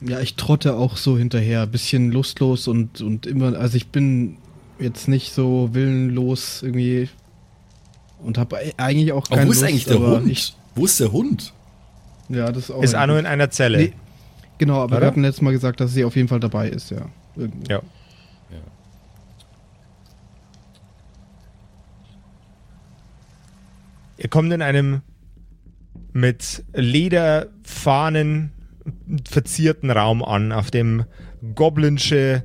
[0.00, 4.36] Ja, ich trotte auch so hinterher, bisschen lustlos und, und immer, also ich bin
[4.78, 7.08] jetzt nicht so willenlos irgendwie
[8.22, 10.30] und habe eigentlich auch Aber keine wo ist Lust, eigentlich der aber Hund?
[10.30, 11.52] Ich, wo ist der Hund?
[12.28, 13.78] ja, das ist auch Ist Anno in einer Zelle.
[13.78, 13.92] Nee.
[14.58, 15.00] Genau, aber Oder?
[15.02, 17.06] wir hatten letztes Mal gesagt, dass sie auf jeden Fall dabei ist, ja.
[17.36, 17.70] Irgendwie.
[17.70, 17.82] Ja.
[24.18, 25.02] Ihr kommt in einem
[26.12, 28.50] mit Lederfahnen
[29.28, 31.04] verzierten Raum an, auf dem
[31.54, 32.44] goblinsche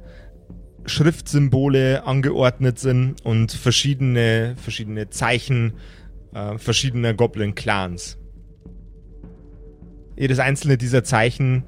[0.86, 5.74] Schriftsymbole angeordnet sind und verschiedene, verschiedene Zeichen
[6.34, 8.17] äh, verschiedener Goblin-Clans.
[10.17, 11.63] Jedes einzelne dieser Zeichen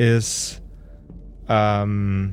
[0.00, 0.62] ist
[1.46, 2.32] ähm,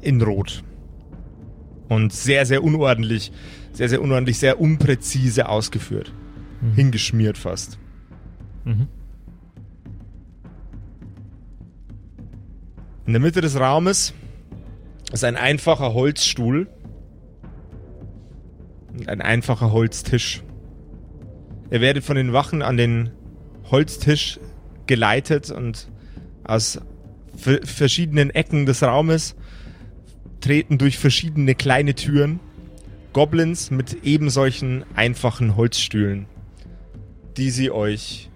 [0.00, 0.62] in Rot.
[1.88, 3.32] Und sehr, sehr unordentlich,
[3.72, 6.12] sehr, sehr unordentlich, sehr unpräzise ausgeführt.
[6.76, 7.78] Hingeschmiert fast.
[8.64, 8.86] Mhm.
[13.06, 14.14] In der Mitte des Raumes
[15.12, 16.68] ist ein einfacher Holzstuhl
[18.92, 20.44] und ein einfacher Holztisch.
[21.72, 23.10] Ihr werdet von den Wachen an den
[23.70, 24.38] Holztisch
[24.88, 25.88] geleitet und
[26.42, 26.80] aus
[27.36, 29.36] ver verschiedenen Ecken des Raumes,
[30.40, 32.40] treten durch verschiedene kleine Türen
[33.12, 36.26] Goblins mit eben solchen einfachen Holzstühlen,
[37.36, 38.28] die sie euch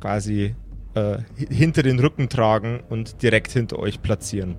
[0.00, 0.54] quasi
[0.94, 4.56] äh, hi- hinter den Rücken tragen und direkt hinter euch platzieren.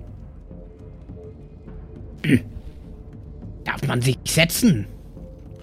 [3.64, 4.86] Darf man sich setzen?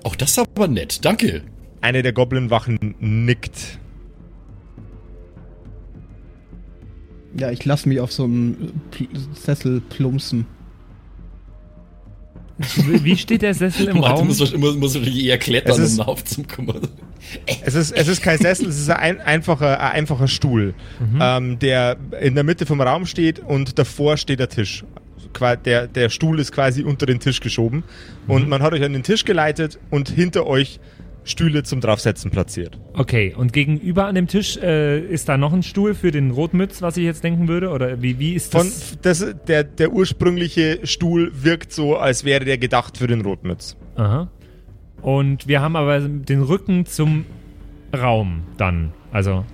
[0.04, 1.44] Auch das ist aber nett, danke.
[1.82, 3.80] Eine der Goblin-Wachen nickt.
[7.38, 8.74] Ja, ich lasse mich auf so einem
[9.34, 10.46] Sessel plumpsen.
[12.86, 14.28] Wie steht der Sessel im Martin Raum?
[14.28, 16.82] muss, muss, muss wirklich eher klettern, Es ist- um aufzukommen.
[17.65, 20.74] Es ist, es ist kein Sessel, es ist ein einfacher, ein einfacher Stuhl,
[21.19, 24.84] ähm, der in der Mitte vom Raum steht und davor steht der Tisch.
[25.65, 27.84] Der, der Stuhl ist quasi unter den Tisch geschoben
[28.28, 30.80] und man hat euch an den Tisch geleitet und hinter euch
[31.26, 32.78] Stühle zum Draufsetzen platziert.
[32.94, 36.82] Okay, und gegenüber an dem Tisch äh, ist da noch ein Stuhl für den Rotmütz,
[36.82, 37.70] was ich jetzt denken würde?
[37.70, 38.98] Oder wie, wie ist Von, das?
[39.02, 43.78] das, der, der ursprüngliche Stuhl wirkt so, als wäre der gedacht für den Rotmütz.
[43.96, 44.30] Aha.
[45.02, 47.26] Und wir haben aber den Rücken zum
[47.96, 48.92] Raum dann.
[49.12, 49.46] Also,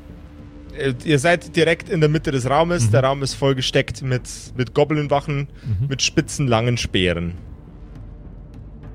[0.78, 2.90] Äh, Ihr seid direkt in der Mitte des Raumes.
[2.92, 4.22] Der Raum ist vollgesteckt mit,
[4.56, 5.48] mit Goblin-Wachen,
[5.88, 7.34] mit spitzen, langen Speeren.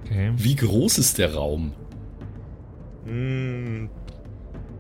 [0.05, 0.33] okay.
[0.37, 1.73] Wie groß ist der Raum?
[3.05, 3.89] Mm,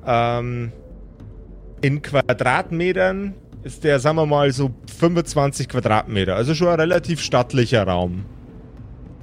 [0.06, 0.72] ähm,
[1.80, 6.36] in Quadratmetern ist der, sagen wir mal, so 25 Quadratmeter.
[6.36, 8.24] Also schon ein relativ stattlicher Raum.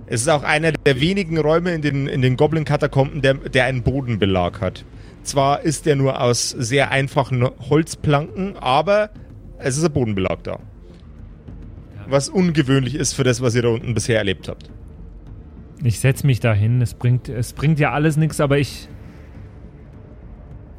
[0.08, 3.82] Es ist auch einer der wenigen Räume in den, in den Goblin-Katakomben, der, der einen
[3.82, 4.84] Bodenbelag hat.
[5.24, 9.12] Zwar ist der nur aus sehr einfachen Holzplanken, aber
[9.60, 10.60] es ist ein Bodenbelag da.
[12.08, 14.70] Was ungewöhnlich ist für das, was ihr da unten bisher erlebt habt.
[15.84, 16.82] Ich setz mich da hin.
[16.82, 18.88] Es bringt, es bringt ja alles nichts, aber ich.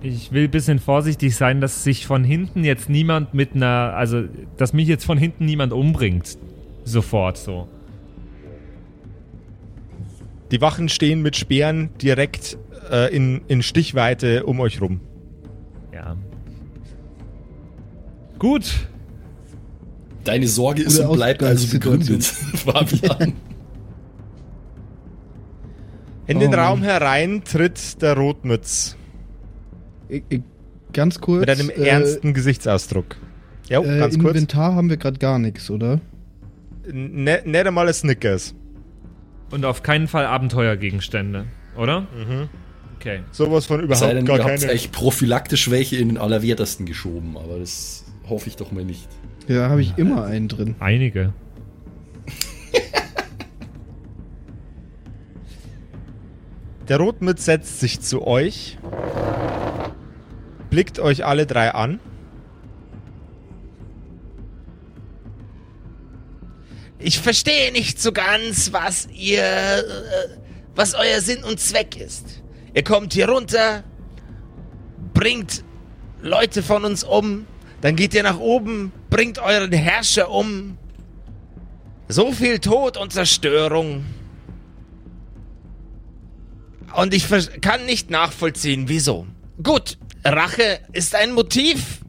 [0.04, 3.94] Ich will ein bisschen vorsichtig sein, dass sich von hinten jetzt niemand mit einer.
[3.94, 4.24] Also,
[4.56, 6.38] dass mich jetzt von hinten niemand umbringt.
[6.84, 7.68] Sofort so.
[10.50, 12.58] Die Wachen stehen mit Speeren direkt
[12.90, 15.00] äh, in, in Stichweite um euch rum.
[15.94, 16.16] Ja.
[18.38, 18.88] Gut.
[20.24, 22.22] Deine Sorge ist und bleibt also begründet,
[22.54, 23.32] Fabian.
[26.26, 26.58] In den Oh.
[26.58, 28.96] Raum herein tritt der Rotmütz
[30.08, 30.40] Ich, ich,
[30.92, 31.40] ganz kurz.
[31.40, 33.16] mit einem äh, ernsten Gesichtsausdruck.
[33.68, 34.34] Ja, Äh, ganz kurz.
[34.34, 36.00] Inventar haben wir gerade gar nichts, oder?
[36.90, 38.54] Ne, nicht einmal ein Snickers.
[39.50, 41.44] Und auf keinen Fall Abenteuergegenstände,
[41.76, 42.02] oder?
[42.02, 42.48] Mhm.
[42.98, 43.20] Okay.
[43.32, 44.68] Sowas von Sei überhaupt denn, gar keine.
[44.70, 49.08] echt prophylaktisch welche in den Allerwertesten geschoben, aber das hoffe ich doch mal nicht.
[49.48, 50.76] Ja, habe ich immer einen drin.
[50.78, 51.32] Einige.
[56.88, 58.76] Der Rotmütz setzt sich zu euch,
[60.70, 62.00] blickt euch alle drei an.
[66.98, 69.82] Ich verstehe nicht so ganz, was ihr, äh,
[70.74, 72.42] was euer Sinn und Zweck ist.
[72.74, 73.84] Ihr kommt hier runter,
[75.12, 75.64] bringt
[76.20, 77.46] Leute von uns um,
[77.80, 80.78] dann geht ihr nach oben, bringt euren Herrscher um.
[82.08, 84.04] So viel Tod und Zerstörung.
[86.94, 87.26] Und ich
[87.60, 89.26] kann nicht nachvollziehen, wieso.
[89.62, 92.00] Gut, Rache ist ein Motiv,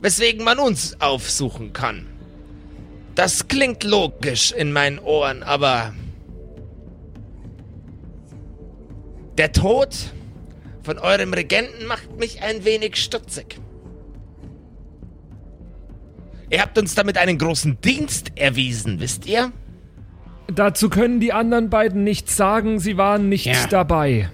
[0.00, 2.06] weswegen man uns aufsuchen kann.
[3.14, 5.94] Das klingt logisch in meinen Ohren, aber
[9.38, 9.94] der Tod
[10.82, 13.58] von eurem Regenten macht mich ein wenig stutzig.
[16.48, 19.52] Ihr habt uns damit einen großen Dienst erwiesen, wisst ihr?
[20.48, 23.66] Dazu können die anderen beiden nichts sagen, sie waren nicht Ja.
[23.68, 24.30] dabei.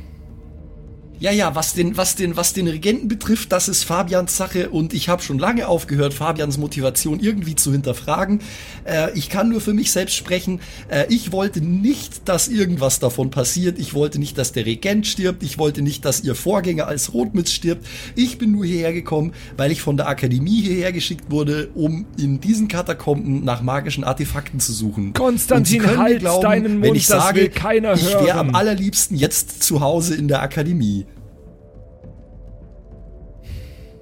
[1.23, 4.93] Ja, ja, was den, was den, was den Regenten betrifft, das ist Fabians Sache und
[4.93, 8.41] ich habe schon lange aufgehört, Fabians Motivation irgendwie zu hinterfragen.
[8.83, 10.59] Äh, ich kann nur für mich selbst sprechen.
[10.89, 13.79] Äh, ich wollte nicht, dass irgendwas davon passiert.
[13.79, 15.45] Ich wollte nicht, dass der Regent stirbt.
[15.45, 17.87] Ich wollte nicht, dass ihr Vorgänger als Rotmütz stirbt.
[18.17, 22.41] Ich bin nur hierher gekommen, weil ich von der Akademie hierher geschickt wurde, um in
[22.41, 25.13] diesen Katakomben nach magischen Artefakten zu suchen.
[25.13, 29.63] Konstantin, halt deinen wenn Mund, ich das sage, will keiner ich wäre am allerliebsten jetzt
[29.63, 31.07] zu Hause in der Akademie.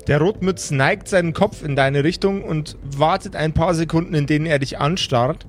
[0.06, 4.46] Der Rotmütz neigt seinen Kopf in deine Richtung und wartet ein paar Sekunden, in denen
[4.46, 5.46] er dich anstarrt,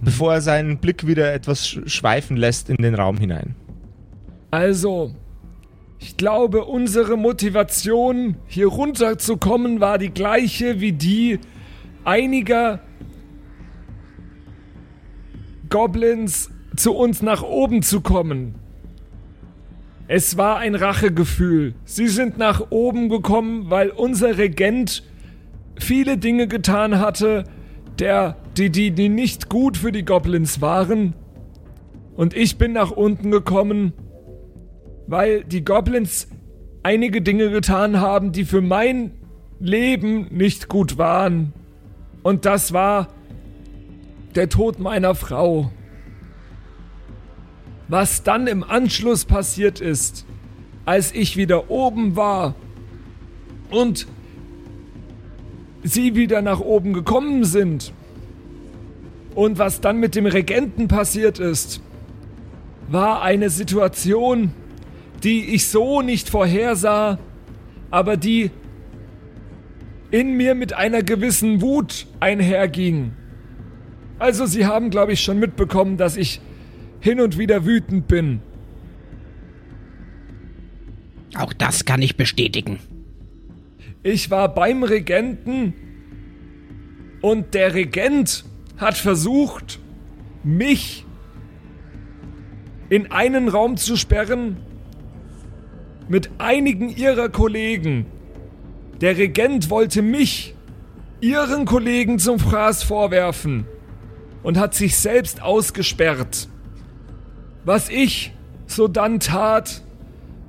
[0.00, 3.54] bevor er seinen Blick wieder etwas sch- schweifen lässt in den Raum hinein.
[4.50, 5.14] Also,
[5.98, 11.38] ich glaube, unsere Motivation, hier runterzukommen, war die gleiche wie die
[12.04, 12.80] einiger
[15.70, 18.56] Goblins zu uns nach oben zu kommen.
[20.14, 21.72] Es war ein Rachegefühl.
[21.86, 25.04] Sie sind nach oben gekommen, weil unser Regent
[25.78, 27.44] viele Dinge getan hatte,
[27.98, 31.14] der, die, die, die nicht gut für die Goblins waren.
[32.14, 33.94] Und ich bin nach unten gekommen,
[35.06, 36.28] weil die Goblins
[36.82, 39.12] einige Dinge getan haben, die für mein
[39.60, 41.54] Leben nicht gut waren.
[42.22, 43.08] Und das war
[44.34, 45.70] der Tod meiner Frau.
[47.92, 50.24] Was dann im Anschluss passiert ist,
[50.86, 52.54] als ich wieder oben war
[53.70, 54.06] und
[55.82, 57.92] sie wieder nach oben gekommen sind
[59.34, 61.82] und was dann mit dem Regenten passiert ist,
[62.88, 64.52] war eine Situation,
[65.22, 67.18] die ich so nicht vorhersah,
[67.90, 68.52] aber die
[70.10, 73.12] in mir mit einer gewissen Wut einherging.
[74.18, 76.40] Also Sie haben, glaube ich, schon mitbekommen, dass ich
[77.02, 78.40] hin und wieder wütend bin.
[81.34, 82.78] Auch das kann ich bestätigen.
[84.04, 85.74] Ich war beim Regenten
[87.20, 88.44] und der Regent
[88.76, 89.80] hat versucht,
[90.44, 91.04] mich
[92.88, 94.58] in einen Raum zu sperren
[96.08, 98.06] mit einigen ihrer Kollegen.
[99.00, 100.54] Der Regent wollte mich
[101.20, 103.66] ihren Kollegen zum Fraß vorwerfen
[104.44, 106.48] und hat sich selbst ausgesperrt.
[107.64, 108.32] Was ich
[108.66, 109.82] so dann tat,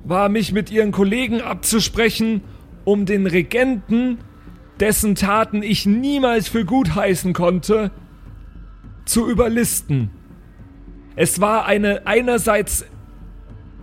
[0.04, 2.42] war mich mit ihren Kollegen abzusprechen,
[2.84, 4.18] um den Regenten,
[4.80, 7.90] dessen Taten ich niemals für gut heißen konnte,
[9.04, 10.10] zu überlisten.
[11.16, 12.84] Es war eine einerseits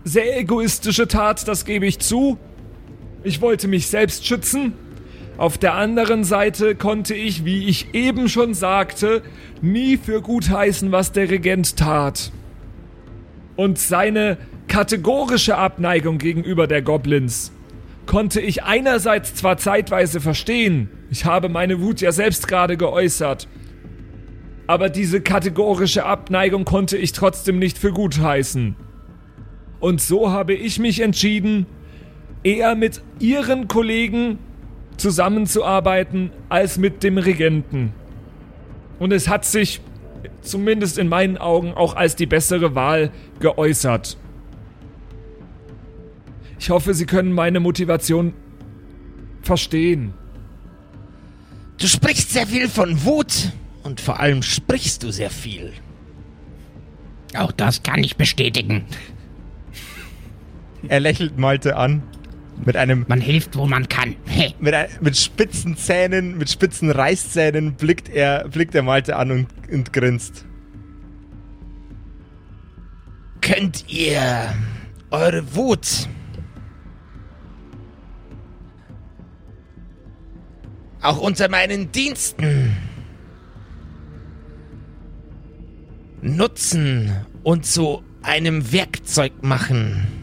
[0.03, 2.37] sehr egoistische Tat, das gebe ich zu.
[3.23, 4.73] Ich wollte mich selbst schützen.
[5.37, 9.21] Auf der anderen Seite konnte ich, wie ich eben schon sagte,
[9.61, 12.31] nie für gut heißen, was der Regent tat.
[13.55, 14.37] Und seine
[14.67, 17.51] kategorische Abneigung gegenüber der Goblins
[18.05, 23.47] konnte ich einerseits zwar zeitweise verstehen, ich habe meine Wut ja selbst gerade geäußert,
[24.67, 28.75] aber diese kategorische Abneigung konnte ich trotzdem nicht für gut heißen.
[29.81, 31.65] Und so habe ich mich entschieden,
[32.43, 34.39] eher mit ihren Kollegen
[34.97, 37.91] zusammenzuarbeiten als mit dem Regenten.
[38.99, 39.81] Und es hat sich
[40.41, 44.17] zumindest in meinen Augen auch als die bessere Wahl geäußert.
[46.59, 48.33] Ich hoffe, Sie können meine Motivation
[49.41, 50.13] verstehen.
[51.79, 53.51] Du sprichst sehr viel von Wut
[53.83, 55.73] und vor allem sprichst du sehr viel.
[57.35, 58.85] Auch das kann ich bestätigen.
[60.87, 62.03] Er lächelt Malte an.
[62.65, 63.05] Mit einem.
[63.07, 64.15] Man hilft, wo man kann.
[64.25, 64.53] Hey.
[64.59, 69.47] Mit, ein, mit spitzen Zähnen, mit spitzen Reißzähnen blickt er, blickt er Malte an und,
[69.71, 70.45] und grinst.
[73.41, 74.53] Könnt ihr
[75.09, 76.07] eure Wut
[81.01, 82.77] auch unter meinen Diensten
[86.21, 90.20] nutzen und zu einem Werkzeug machen?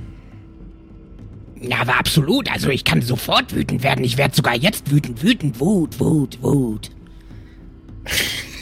[1.60, 2.50] Ja, aber absolut.
[2.50, 4.04] Also ich kann sofort wütend werden.
[4.04, 5.22] Ich werde sogar jetzt wütend.
[5.22, 6.90] Wütend, Wut, Wut, Wut.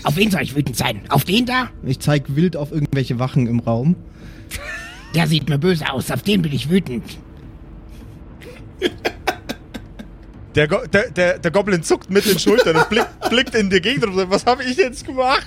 [0.02, 1.00] Auf wen soll ich wütend sein?
[1.08, 1.70] Auf den da?
[1.84, 3.96] Ich zeig wild auf irgendwelche Wachen im Raum.
[5.14, 6.10] Der sieht mir böse aus.
[6.10, 7.18] Auf den bin ich wütend.
[10.54, 13.80] Der, Go der, der, der Goblin zuckt mit den Schultern und blickt, blickt in die
[13.80, 15.46] Gegend und sagt, was habe ich jetzt gemacht?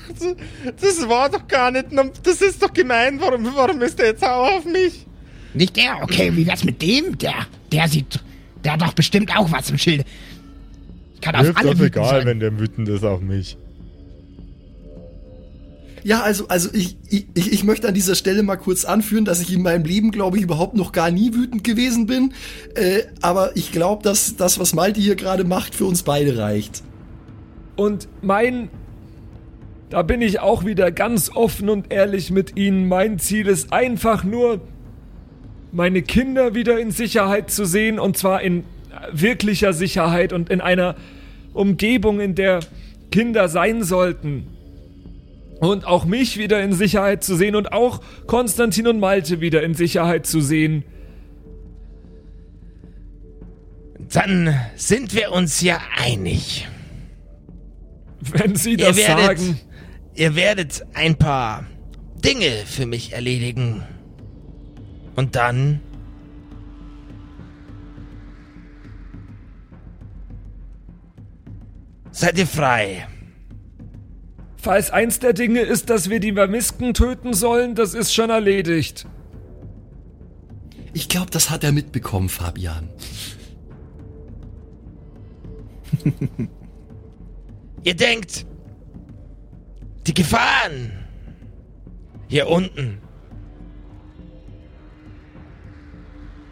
[0.79, 1.87] Das war doch gar nicht,
[2.23, 5.07] das ist doch gemein, warum, warum ist der jetzt sauer auf mich?
[5.53, 6.03] Nicht der?
[6.03, 7.17] Okay, wie wär's mit dem?
[7.17, 7.33] Der,
[7.71, 8.19] der sieht,
[8.63, 10.03] der hat doch bestimmt auch was im Schilde.
[11.15, 12.25] Ich kann auf Mir alle das wütend egal, sein.
[12.27, 13.57] wenn der wütend ist auf mich.
[16.03, 19.51] Ja, also, also ich, ich, ich möchte an dieser Stelle mal kurz anführen, dass ich
[19.53, 22.33] in meinem Leben, glaube ich, überhaupt noch gar nie wütend gewesen bin.
[22.75, 26.83] Äh, aber ich glaube, dass das, was Malte hier gerade macht, für uns beide reicht.
[27.75, 28.69] Und mein.
[29.89, 32.87] Da bin ich auch wieder ganz offen und ehrlich mit Ihnen.
[32.87, 34.61] Mein Ziel ist einfach nur,
[35.72, 37.99] meine Kinder wieder in Sicherheit zu sehen.
[37.99, 38.63] Und zwar in
[39.11, 40.95] wirklicher Sicherheit und in einer
[41.53, 42.59] Umgebung, in der
[43.11, 44.47] Kinder sein sollten.
[45.59, 49.74] Und auch mich wieder in Sicherheit zu sehen und auch Konstantin und Malte wieder in
[49.74, 50.84] Sicherheit zu sehen.
[54.13, 56.67] Dann sind wir uns ja einig.
[58.22, 59.59] Wenn Sie Ihr das werdet, sagen.
[60.15, 61.65] ihr werdet ein paar
[62.24, 63.84] Dinge für mich erledigen.
[65.20, 65.82] Und dann
[72.09, 73.05] seid ihr frei.
[74.55, 79.07] Falls eins der Dinge ist, dass wir die Vermisken töten sollen, das ist schon erledigt.
[80.93, 82.88] Ich glaube, das hat er mitbekommen, Fabian.
[87.84, 88.45] Ihr denkt,
[90.07, 90.93] Die Gefahren
[92.30, 93.01] hier unten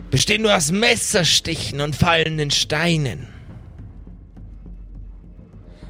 [0.10, 3.28] bestehen nur aus Messerstichen und fallenden Steinen.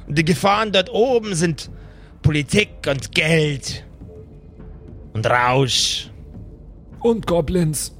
[0.06, 1.70] Und die Gefahren dort oben sind
[2.22, 3.84] Politik und Geld
[5.12, 6.10] und Rausch.
[7.00, 7.94] Und Goblins.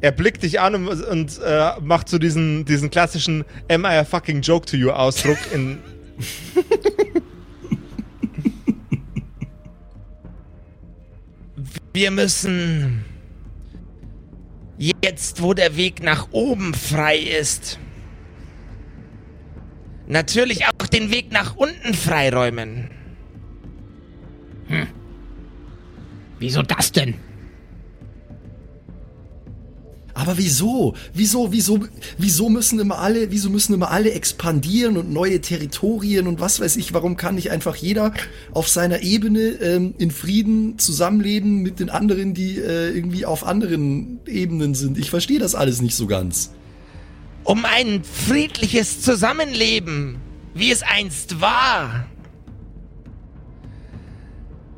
[0.00, 4.04] Er blickt dich an und, und äh, macht so diesen, diesen klassischen Am I a
[4.04, 5.78] fucking joke to you Ausdruck in.
[11.94, 13.04] Wir müssen
[14.82, 17.78] jetzt, wo der Weg nach oben frei ist,
[20.06, 22.90] natürlich auch den Weg nach unten freiräumen.
[26.38, 27.14] Wieso das denn?
[30.14, 30.94] Aber wieso?
[31.14, 31.80] Wieso, wieso,
[32.18, 36.76] wieso müssen immer alle, wieso müssen immer alle expandieren und neue Territorien und was weiß
[36.76, 36.92] ich?
[36.92, 38.12] Warum kann nicht einfach jeder
[38.52, 44.20] auf seiner Ebene ähm, in Frieden zusammenleben mit den anderen, die äh, irgendwie auf anderen
[44.26, 44.98] Ebenen sind?
[44.98, 46.50] Ich verstehe das alles nicht so ganz.
[47.44, 50.16] Um ein friedliches Zusammenleben,
[50.54, 52.06] wie es einst war,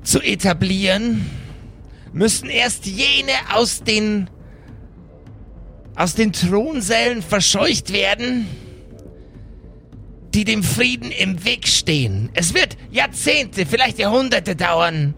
[0.05, 1.27] zu etablieren,
[2.13, 4.31] müssen erst jene aus den
[5.97, 8.47] aus den Thronsälen verscheucht werden,
[10.35, 12.31] die dem Frieden im Weg stehen.
[12.35, 15.15] Es wird Jahrzehnte, vielleicht Jahrhunderte dauern,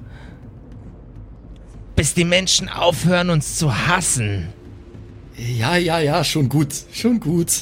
[1.95, 4.49] bis die Menschen aufhören, uns zu hassen.
[5.37, 7.53] Ja, ja, ja, schon gut, schon gut.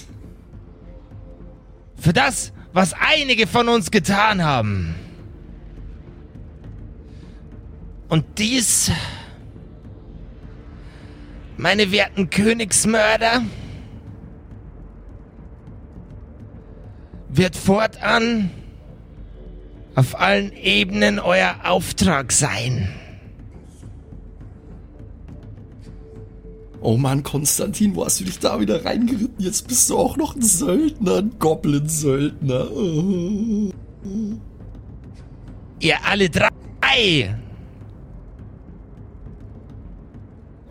[1.96, 4.94] Für das, was einige von uns getan haben.
[8.08, 8.90] Und dies,
[11.56, 13.42] meine werten Königsmörder,
[17.28, 18.50] wird fortan
[19.94, 22.88] auf allen Ebenen euer Auftrag sein.
[26.80, 29.36] Oh Mann, Konstantin, wo hast du dich da wieder reingeritten?
[29.38, 32.70] Jetzt bist du auch noch ein Söldner, ein Goblin-Söldner.
[32.70, 33.72] Oh.
[35.80, 36.50] Ihr alle drei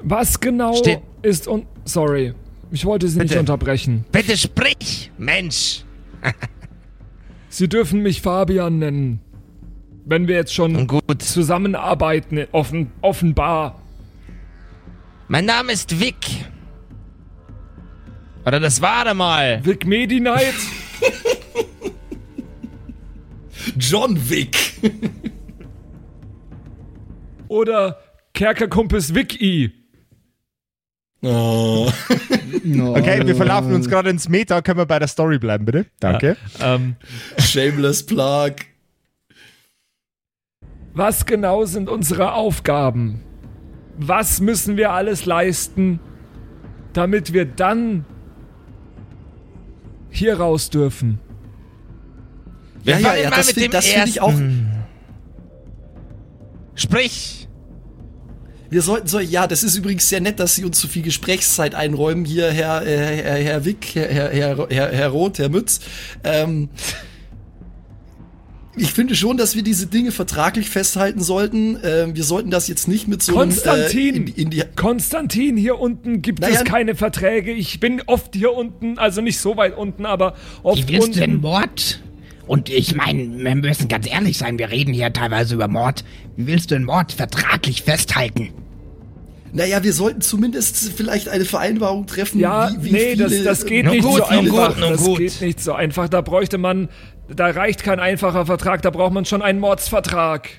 [0.03, 1.65] Was genau Steht- ist und.
[1.85, 2.33] Sorry.
[2.71, 3.39] Ich wollte Sie nicht Bitte.
[3.39, 4.05] unterbrechen.
[4.11, 5.83] Bitte sprich, Mensch.
[7.49, 9.19] Sie dürfen mich Fabian nennen.
[10.05, 11.21] Wenn wir jetzt schon Gut.
[11.21, 13.79] zusammenarbeiten, offen, offenbar.
[15.27, 16.15] Mein Name ist Vic.
[18.45, 19.63] Oder das war er mal.
[19.63, 20.55] Vic Medi Knight?
[23.77, 24.57] John Wick.
[27.47, 27.97] oder
[28.33, 29.71] Kerkerkumpels Vic E.
[31.23, 31.91] Oh.
[32.65, 34.61] Okay, wir verlaufen uns gerade ins Meta.
[34.61, 35.85] Können wir bei der Story bleiben, bitte?
[35.99, 36.37] Danke.
[36.61, 36.95] Ähm,
[37.37, 38.53] Shameless Plug.
[40.93, 43.21] Was genau sind unsere Aufgaben?
[43.97, 45.99] Was müssen wir alles leisten,
[46.93, 48.05] damit wir dann
[50.09, 51.19] hier raus dürfen?
[52.83, 53.73] Ja, ja, ja, mal das mit find-
[54.07, 54.71] ich auch- ersten.
[56.75, 57.42] Sprich.
[58.73, 61.75] Wir sollten so, ja, das ist übrigens sehr nett, dass Sie uns so viel Gesprächszeit
[61.75, 62.25] einräumen.
[62.25, 65.79] Hier, Herr, äh, Herr, Herr Wick, Herr, Herr, Herr, Herr, Herr Roth, Herr Mütz.
[66.23, 66.69] Ähm,
[68.75, 71.77] ich finde schon, dass wir diese Dinge vertraglich festhalten sollten.
[71.83, 74.15] Ähm, wir sollten das jetzt nicht mit so einem, Konstantin!
[74.15, 77.51] Äh, in, in die, Konstantin, hier unten gibt Naja, es keine Verträge.
[77.51, 81.19] Ich bin oft hier unten, also nicht so weit unten, aber oft Wie willst du
[81.19, 81.41] denn unten.
[81.43, 82.01] Mord?
[82.47, 86.03] Und ich meine, wir müssen ganz ehrlich sein, wir reden hier teilweise über Mord.
[86.35, 88.49] Wie willst du den Mord vertraglich festhalten?
[89.53, 92.39] Naja, wir sollten zumindest vielleicht eine Vereinbarung treffen.
[92.39, 94.75] Ja, wie, wie nee, viele, das, das geht nicht gut, so einfach.
[94.75, 95.17] gut, das gut.
[95.19, 96.09] geht nicht so einfach.
[96.09, 96.89] Da bräuchte man,
[97.29, 100.49] da reicht kein einfacher Vertrag, da braucht man schon einen Mordsvertrag.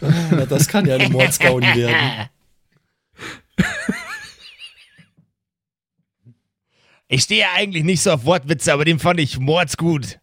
[0.00, 2.28] Na, das kann ja eine Mordsgaudi werden.
[7.08, 10.19] Ich stehe ja eigentlich nicht so auf Wortwitze, aber den fand ich mordsgut.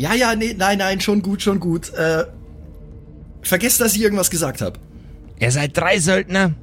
[0.00, 1.92] Ja, ja, nee, nein, nein, schon gut, schon gut.
[1.92, 2.24] Äh,
[3.42, 4.80] vergesst, dass ich irgendwas gesagt habe.
[5.38, 6.54] Ihr seid drei Söldner.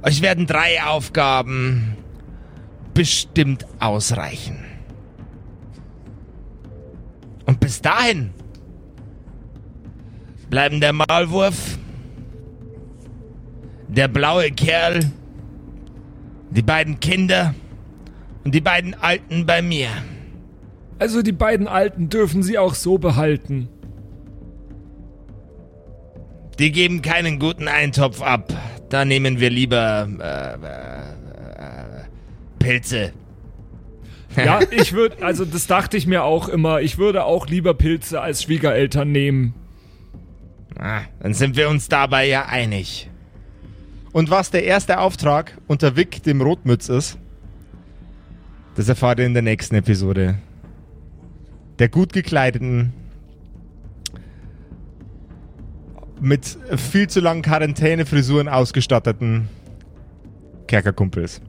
[0.00, 1.98] Euch werden drei Aufgaben
[2.94, 4.64] bestimmt ausreichen.
[7.44, 8.30] Und bis dahin
[10.48, 11.76] bleiben der Maulwurf,
[13.86, 15.12] der blaue Kerl,
[16.52, 17.54] die beiden Kinder
[18.44, 19.90] und die beiden Alten bei mir.
[20.98, 23.68] Also die beiden Alten dürfen sie auch so behalten.
[26.58, 28.52] Die geben keinen guten Eintopf ab.
[28.88, 32.04] Da nehmen wir lieber äh, äh, äh,
[32.58, 33.12] Pilze.
[34.36, 38.20] Ja, ich würde, also das dachte ich mir auch immer, ich würde auch lieber Pilze
[38.20, 39.54] als Schwiegereltern nehmen.
[40.78, 43.10] Ah, dann sind wir uns dabei ja einig.
[44.12, 47.18] Und was der erste Auftrag unter Vic, dem Rotmütz, ist,
[48.76, 50.38] das erfahrt ihr in der nächsten Episode.
[51.78, 52.92] Der gut gekleideten,
[56.20, 59.48] mit viel zu langen Quarantänefrisuren ausgestatteten
[60.66, 61.40] Kerkerkumpels.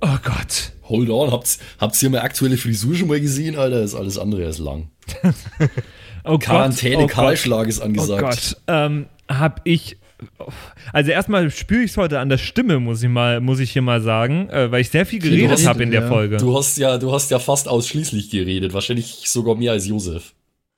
[0.00, 0.72] Oh Gott.
[0.84, 3.82] Hold on, habt, habt ihr meine aktuelle Frisur schon mal gesehen, Alter?
[3.82, 4.90] Ist alles andere als lang.
[6.22, 6.96] Oh Quarantäne.
[6.98, 7.10] Oh Gott.
[7.12, 8.20] Kahlschlag ist Oh angesagt.
[8.20, 8.56] Gott.
[8.66, 9.96] Ähm, hab ich.
[10.92, 13.82] Also erstmal spüre ich es heute an der Stimme, muss ich mal, muss ich hier
[13.82, 16.08] mal sagen, äh, weil ich sehr viel geredet habe in der ja.
[16.08, 16.36] Folge.
[16.36, 20.34] Du hast ja, du hast ja fast ausschließlich geredet, wahrscheinlich sogar mehr als Josef.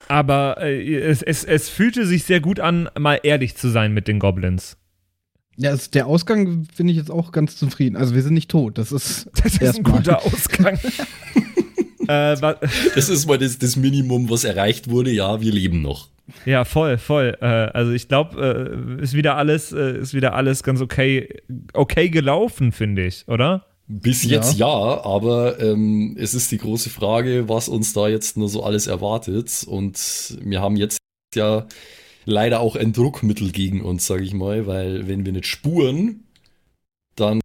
[0.08, 4.08] Aber äh, es, es, es fühlte sich sehr gut an, mal ehrlich zu sein mit
[4.08, 4.76] den Goblins.
[5.56, 7.96] Ja, also der Ausgang finde ich jetzt auch ganz zufrieden.
[7.96, 8.78] Also wir sind nicht tot.
[8.78, 10.78] Das ist, Das ist ein guter Ausgang.
[12.08, 12.36] äh,
[12.94, 15.10] Das ist mal das, das Minimum, was erreicht wurde.
[15.10, 16.11] Ja, wir leben noch.
[16.44, 17.36] Ja, voll, voll.
[17.40, 21.28] Äh, also ich glaube, äh, ist wieder alles, äh, ist wieder alles ganz okay,
[21.72, 23.66] okay gelaufen, finde ich, oder?
[23.88, 28.48] Bis jetzt ja, aber ähm, es ist die große Frage, was uns da jetzt nur
[28.48, 29.64] so alles erwartet.
[29.66, 30.98] Und wir haben jetzt
[31.34, 31.66] ja
[32.24, 36.24] leider auch ein Druckmittel gegen uns, sage ich mal, weil wenn wir nicht spuren,
[37.16, 37.40] dann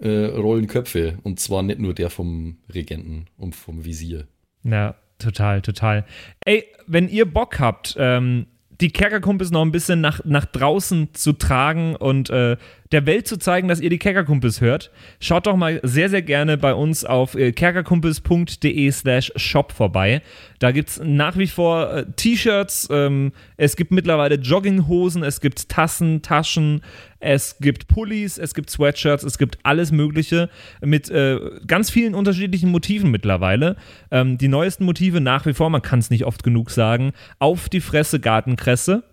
[0.00, 1.18] äh, rollen Köpfe.
[1.22, 4.26] Und zwar nicht nur der vom Regenten und vom Visier.
[4.64, 6.04] Ja, total, total.
[6.44, 8.46] Ey, wenn ihr Bock habt, ähm,
[8.80, 12.56] die Kerkerkumpels noch ein bisschen nach, nach draußen zu tragen und äh,
[12.92, 16.58] der Welt zu zeigen, dass ihr die Kerkerkumpels hört, schaut doch mal sehr, sehr gerne
[16.58, 20.22] bei uns auf äh, kerkerkumpels.de slash shop vorbei.
[20.58, 25.68] Da gibt es nach wie vor äh, T-Shirts, ähm, es gibt mittlerweile Jogginghosen, es gibt
[25.68, 26.82] Tassen, Taschen,
[27.18, 32.70] es gibt Pullis, es gibt Sweatshirts, es gibt alles Mögliche mit äh, ganz vielen unterschiedlichen
[32.70, 33.76] Motiven mittlerweile.
[34.10, 37.68] Ähm, die neuesten Motive nach wie vor, man kann es nicht oft genug sagen, auf
[37.68, 39.04] die Fresse Gartenkresse.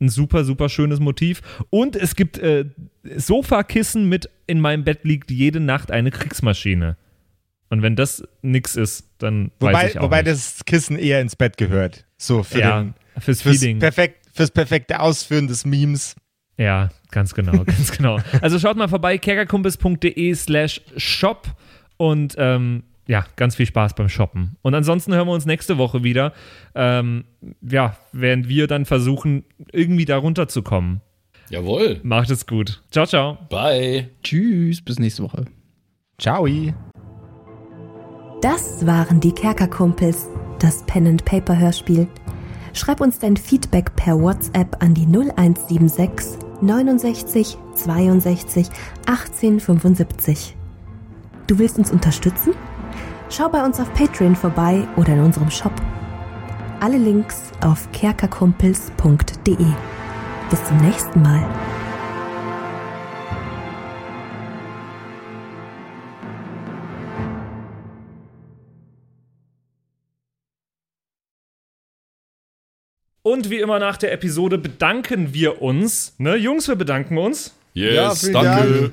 [0.00, 1.42] Ein super, super schönes Motiv.
[1.68, 2.64] Und es gibt äh,
[3.16, 6.96] Sofakissen mit in meinem Bett liegt jede Nacht eine Kriegsmaschine.
[7.68, 10.32] Und wenn das nix ist, dann weiß Wobei, ich auch wobei nicht.
[10.32, 12.04] das Kissen eher ins Bett gehört.
[12.18, 13.78] So für ja, den, fürs fürs, Feeling.
[13.78, 16.16] perfekt, fürs perfekte Ausführen des Memes.
[16.56, 18.18] Ja, ganz genau, ganz genau.
[18.42, 21.46] Also schaut mal vorbei, kerkerkumpels.de slash shop
[21.96, 24.56] und ähm, ja, ganz viel Spaß beim Shoppen.
[24.62, 26.32] Und ansonsten hören wir uns nächste Woche wieder.
[26.76, 27.24] Ähm,
[27.60, 31.00] ja, während wir dann versuchen, irgendwie da runterzukommen.
[31.48, 31.98] Jawohl.
[32.04, 32.80] Macht es gut.
[32.92, 33.36] Ciao, ciao.
[33.48, 34.10] Bye.
[34.22, 35.46] Tschüss, bis nächste Woche.
[36.18, 36.46] Ciao.
[38.42, 40.28] Das waren die Kerkerkumpels,
[40.60, 42.06] das Pen and Paper Hörspiel.
[42.74, 48.68] Schreib uns dein Feedback per WhatsApp an die 0176 69 62
[49.06, 50.56] 18 75.
[51.48, 52.52] Du willst uns unterstützen?
[53.32, 55.72] Schau bei uns auf Patreon vorbei oder in unserem Shop.
[56.80, 59.56] Alle Links auf kerkerkumpels.de.
[60.50, 61.48] Bis zum nächsten Mal.
[73.22, 76.14] Und wie immer nach der Episode bedanken wir uns.
[76.18, 78.92] Ne, Jungs, wir bedanken uns Yes, Ja, danke.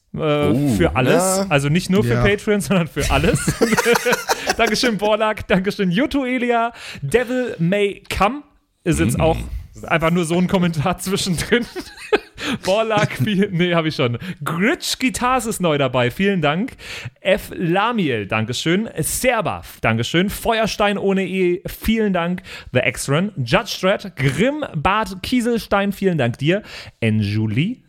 [0.13, 1.45] Äh, Oh, für alles, ja.
[1.49, 2.21] also nicht nur für Ja.
[2.23, 3.39] Patreon, sondern für alles.
[4.57, 5.47] Dankeschön, Borlak.
[5.47, 6.73] Dankeschön, Yuto Elia.
[7.01, 8.43] Devil May Come
[8.83, 9.37] ist jetzt auch
[9.87, 11.65] einfach nur so ein Kommentar zwischendrin.
[12.65, 14.17] Borlak, nee, habe ich schon.
[14.43, 16.73] Gritsch Guitars ist neu dabei, vielen Dank.
[17.21, 17.51] F.
[17.55, 18.89] Lamiel, Dankeschön.
[18.99, 20.29] Serba, Dankeschön.
[20.31, 22.41] Feuerstein ohne E, vielen Dank.
[22.73, 23.31] The X-Run.
[23.37, 26.63] Judge Strat, Grimm, Bart Kieselstein, vielen Dank dir.
[26.99, 27.83] Enjuli,